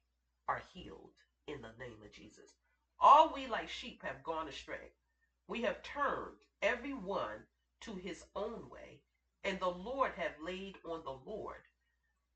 are 0.49 0.63
healed 0.75 1.13
in 1.49 1.63
the 1.63 1.73
name 1.79 2.03
of 2.05 2.13
Jesus. 2.13 2.57
All 3.01 3.33
we 3.35 3.47
like 3.49 3.69
sheep 3.69 4.03
have 4.05 4.25
gone 4.25 4.49
astray. 4.49 4.93
We 5.49 5.63
have 5.63 5.83
turned 5.83 6.37
every 6.63 6.95
one 6.95 7.45
to 7.83 7.97
his 7.97 8.25
own 8.37 8.69
way, 8.71 9.01
and 9.45 9.61
the 9.61 9.71
Lord 9.71 10.13
have 10.17 10.33
laid 10.45 10.79
on 10.85 11.03
the 11.05 11.19
Lord 11.31 11.63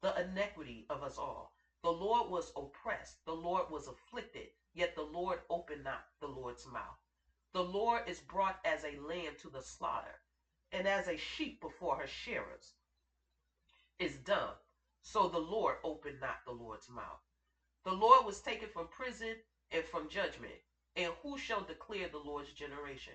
the 0.03 0.21
iniquity 0.21 0.87
of 0.91 1.03
us 1.03 1.19
all. 1.19 1.53
The 1.85 1.93
Lord 1.93 2.31
was 2.31 2.51
oppressed, 2.57 3.23
the 3.27 3.35
Lord 3.35 3.71
was 3.71 3.89
afflicted, 3.89 4.49
yet 4.73 4.95
the 4.97 5.03
Lord 5.03 5.41
opened 5.51 5.85
not 5.85 6.07
the 6.19 6.27
Lord's 6.27 6.67
mouth. 6.67 6.97
The 7.53 7.63
Lord 7.63 8.09
is 8.09 8.21
brought 8.21 8.59
as 8.65 8.85
a 8.85 8.97
lamb 9.07 9.35
to 9.43 9.51
the 9.51 9.61
slaughter, 9.61 10.19
and 10.73 10.89
as 10.89 11.09
a 11.09 11.19
sheep 11.19 11.61
before 11.61 11.97
her 11.97 12.07
shearers 12.07 12.73
is 13.99 14.17
dumb. 14.17 14.55
So 15.03 15.29
the 15.29 15.39
Lord 15.39 15.77
opened 15.85 16.21
not 16.21 16.39
the 16.47 16.53
Lord's 16.53 16.89
mouth. 16.89 17.21
The 17.85 17.93
Lord 17.93 18.25
was 18.25 18.41
taken 18.41 18.71
from 18.71 18.89
prison 18.89 19.37
and 19.71 19.85
from 19.85 20.09
judgment. 20.09 20.55
And 20.97 21.13
who 21.23 21.37
shall 21.37 21.61
declare 21.61 22.09
the 22.09 22.17
Lord's 22.17 22.53
generation? 22.53 23.13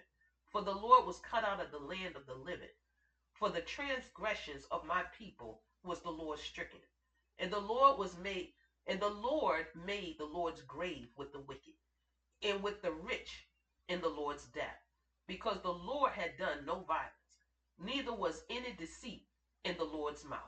For 0.51 0.61
the 0.61 0.75
Lord 0.75 1.07
was 1.07 1.19
cut 1.19 1.43
out 1.43 1.59
of 1.59 1.71
the 1.71 1.79
land 1.79 2.15
of 2.15 2.27
the 2.27 2.35
living. 2.35 2.69
For 3.33 3.49
the 3.49 3.61
transgressions 3.61 4.65
of 4.69 4.85
my 4.85 5.01
people 5.17 5.63
was 5.83 6.01
the 6.01 6.11
Lord 6.11 6.37
stricken. 6.37 6.79
And 7.39 7.51
the 7.51 7.59
Lord 7.59 7.97
was 7.97 8.17
made, 8.17 8.51
and 8.89 9.01
the 9.01 9.09
Lord 9.09 9.67
made 9.75 10.17
the 10.19 10.25
Lord's 10.25 10.61
grave 10.63 11.09
with 11.17 11.33
the 11.33 11.39
wicked, 11.41 11.75
and 12.43 12.63
with 12.63 12.83
the 12.83 12.91
rich 12.93 13.47
in 13.89 14.01
the 14.01 14.09
Lord's 14.09 14.45
death, 14.47 14.81
because 15.27 15.61
the 15.61 15.73
Lord 15.73 16.13
had 16.13 16.37
done 16.37 16.65
no 16.65 16.81
violence, 16.81 17.13
neither 17.79 18.13
was 18.13 18.43
any 18.51 18.73
deceit 18.73 19.23
in 19.65 19.77
the 19.77 19.85
Lord's 19.85 20.25
mouth. 20.25 20.41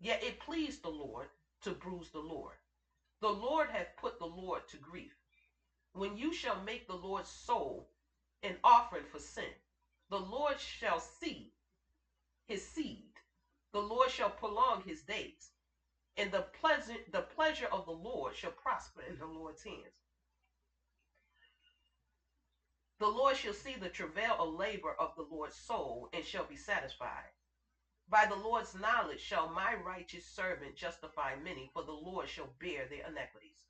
Yet 0.00 0.22
it 0.24 0.40
pleased 0.40 0.82
the 0.84 0.90
Lord 0.90 1.28
to 1.62 1.72
bruise 1.72 2.10
the 2.10 2.20
Lord. 2.20 2.56
The 3.22 3.30
Lord 3.32 3.68
hath 3.70 3.96
put 3.98 4.20
the 4.20 4.26
Lord 4.26 4.62
to 4.70 4.78
grief 4.78 5.12
when 5.94 6.16
you 6.16 6.32
shall 6.32 6.56
make 6.56 6.86
the 6.88 6.96
Lord's 6.96 7.30
soul 7.30 7.88
an 8.44 8.56
offering 8.64 9.04
for 9.06 9.20
sin, 9.20 9.52
the 10.10 10.20
Lord 10.20 10.60
shall 10.60 11.00
see 11.00 11.52
his 12.46 12.62
seed. 12.62 13.10
The 13.72 13.82
Lord 13.82 14.10
shall 14.10 14.30
prolong 14.30 14.82
his 14.82 15.02
days, 15.02 15.50
and 16.16 16.32
the 16.32 16.42
pleasant 16.60 17.12
the 17.12 17.22
pleasure 17.22 17.68
of 17.72 17.86
the 17.86 17.92
Lord 17.92 18.34
shall 18.34 18.52
prosper 18.52 19.02
in 19.02 19.18
the 19.18 19.26
Lord's 19.26 19.62
hands. 19.62 20.02
The 23.00 23.08
Lord 23.08 23.36
shall 23.36 23.54
see 23.54 23.76
the 23.76 23.88
travail 23.88 24.36
of 24.38 24.54
labor 24.54 24.94
of 24.98 25.14
the 25.16 25.22
Lord's 25.22 25.56
soul 25.56 26.08
and 26.12 26.24
shall 26.24 26.44
be 26.44 26.56
satisfied. 26.56 27.30
By 28.08 28.26
the 28.26 28.36
Lord's 28.36 28.74
knowledge 28.74 29.20
shall 29.20 29.48
my 29.48 29.74
righteous 29.74 30.26
servant 30.26 30.76
justify 30.76 31.34
many, 31.34 31.70
for 31.72 31.82
the 31.82 31.92
Lord 31.92 32.28
shall 32.28 32.50
bear 32.60 32.86
their 32.86 33.06
iniquities. 33.06 33.66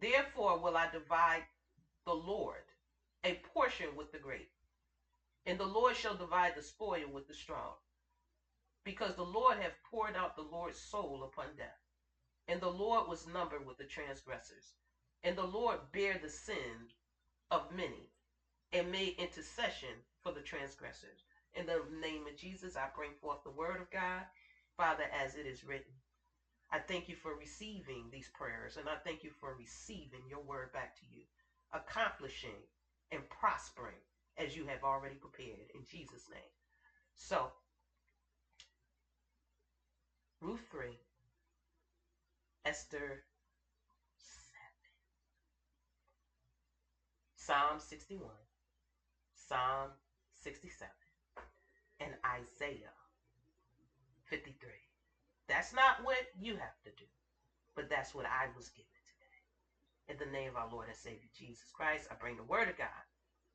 Therefore 0.00 0.58
will 0.58 0.76
I 0.76 0.86
divide 0.90 1.44
the 2.06 2.14
Lord 2.14 2.62
a 3.24 3.34
portion 3.54 3.96
with 3.96 4.12
the 4.12 4.18
great, 4.18 4.48
and 5.46 5.58
the 5.58 5.66
Lord 5.66 5.96
shall 5.96 6.14
divide 6.14 6.54
the 6.56 6.62
spoil 6.62 7.08
with 7.08 7.26
the 7.26 7.34
strong. 7.34 7.74
Because 8.84 9.14
the 9.14 9.22
Lord 9.22 9.58
hath 9.58 9.76
poured 9.90 10.16
out 10.16 10.36
the 10.36 10.42
Lord's 10.42 10.78
soul 10.78 11.22
upon 11.24 11.56
death, 11.56 11.78
and 12.48 12.60
the 12.60 12.70
Lord 12.70 13.06
was 13.08 13.26
numbered 13.26 13.66
with 13.66 13.78
the 13.78 13.84
transgressors, 13.84 14.74
and 15.22 15.36
the 15.36 15.44
Lord 15.44 15.78
bare 15.92 16.18
the 16.18 16.30
sin 16.30 16.88
of 17.50 17.70
many, 17.70 18.10
and 18.72 18.90
made 18.90 19.14
intercession 19.18 20.02
for 20.22 20.32
the 20.32 20.40
transgressors. 20.40 21.24
In 21.54 21.66
the 21.66 21.82
name 22.00 22.26
of 22.26 22.36
Jesus, 22.36 22.76
I 22.76 22.86
bring 22.94 23.12
forth 23.20 23.42
the 23.44 23.50
word 23.50 23.80
of 23.80 23.90
God, 23.90 24.24
Father, 24.76 25.04
as 25.12 25.34
it 25.34 25.46
is 25.46 25.64
written. 25.64 25.92
I 26.72 26.78
thank 26.78 27.08
you 27.08 27.16
for 27.16 27.34
receiving 27.34 28.08
these 28.10 28.28
prayers, 28.28 28.76
and 28.76 28.88
I 28.88 28.96
thank 29.04 29.24
you 29.24 29.30
for 29.40 29.54
receiving 29.58 30.22
your 30.28 30.40
word 30.40 30.72
back 30.72 30.94
to 31.00 31.06
you, 31.10 31.22
accomplishing 31.72 32.62
and 33.10 33.28
prospering 33.28 33.98
as 34.38 34.56
you 34.56 34.64
have 34.66 34.84
already 34.84 35.16
prepared 35.16 35.66
in 35.74 35.84
Jesus' 35.84 36.28
name. 36.30 36.52
So, 37.14 37.50
Ruth 40.40 40.64
3, 40.70 40.98
Esther 42.64 43.22
7, 44.16 44.56
Psalm 47.36 47.78
61, 47.78 48.30
Psalm 49.34 49.90
67, 50.32 50.88
and 52.00 52.14
Isaiah 52.24 52.94
53. 54.24 54.70
That's 55.48 55.74
not 55.74 56.02
what 56.02 56.24
you 56.38 56.54
have 56.56 56.78
to 56.84 56.90
do, 56.96 57.04
but 57.76 57.90
that's 57.90 58.14
what 58.14 58.26
I 58.26 58.46
was 58.56 58.68
given 58.70 58.90
today. 59.06 59.40
In 60.08 60.16
the 60.18 60.26
name 60.32 60.50
of 60.50 60.56
our 60.56 60.68
Lord 60.70 60.88
and 60.88 60.96
Savior 60.96 61.28
Jesus 61.36 61.70
Christ, 61.72 62.08
I 62.10 62.14
bring 62.14 62.36
the 62.36 62.44
word 62.44 62.68
of 62.68 62.76
God 62.76 63.04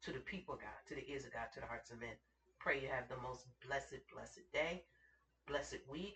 to 0.04 0.12
the 0.12 0.20
people 0.20 0.54
of 0.56 0.62
God, 0.62 0.78
to 0.88 0.96
the 0.96 1.10
ears 1.10 1.26
of 1.26 1.32
God, 1.32 1.48
to 1.54 1.60
the 1.62 1.66
hearts 1.66 1.90
of 1.92 2.00
men. 2.00 2.16
Pray 2.60 2.80
you 2.80 2.90
have 2.90 3.08
the 3.10 3.18
most 3.18 3.46
blessed, 3.66 4.00
blessed 4.14 4.42
day, 4.54 4.84
blessed 5.48 5.80
week, 5.88 6.16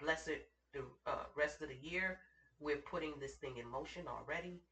blessed 0.00 0.40
the 0.72 0.80
uh, 1.06 1.24
rest 1.36 1.62
of 1.62 1.68
the 1.68 1.88
year. 1.88 2.18
We're 2.60 2.76
putting 2.76 3.18
this 3.18 3.34
thing 3.34 3.56
in 3.56 3.68
motion 3.68 4.06
already 4.08 4.62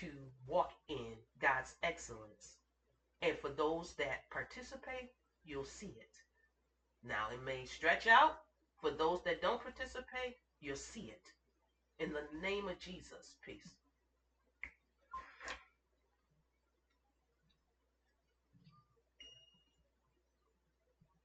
to 0.00 0.10
walk 0.46 0.72
in 0.88 1.14
God's 1.40 1.74
excellence. 1.82 2.56
And 3.22 3.36
for 3.38 3.48
those 3.48 3.94
that 3.94 4.28
participate, 4.30 5.10
you'll 5.44 5.64
see 5.64 5.96
it. 5.98 6.12
Now, 7.02 7.28
it 7.32 7.42
may 7.44 7.64
stretch 7.64 8.06
out. 8.06 8.40
For 8.80 8.90
those 8.90 9.20
that 9.24 9.40
don't 9.40 9.62
participate, 9.62 10.36
you'll 10.60 10.76
see 10.76 11.12
it. 11.12 11.32
In 11.98 12.12
the 12.12 12.24
name 12.42 12.68
of 12.68 12.78
Jesus, 12.78 13.36
peace. 13.44 13.76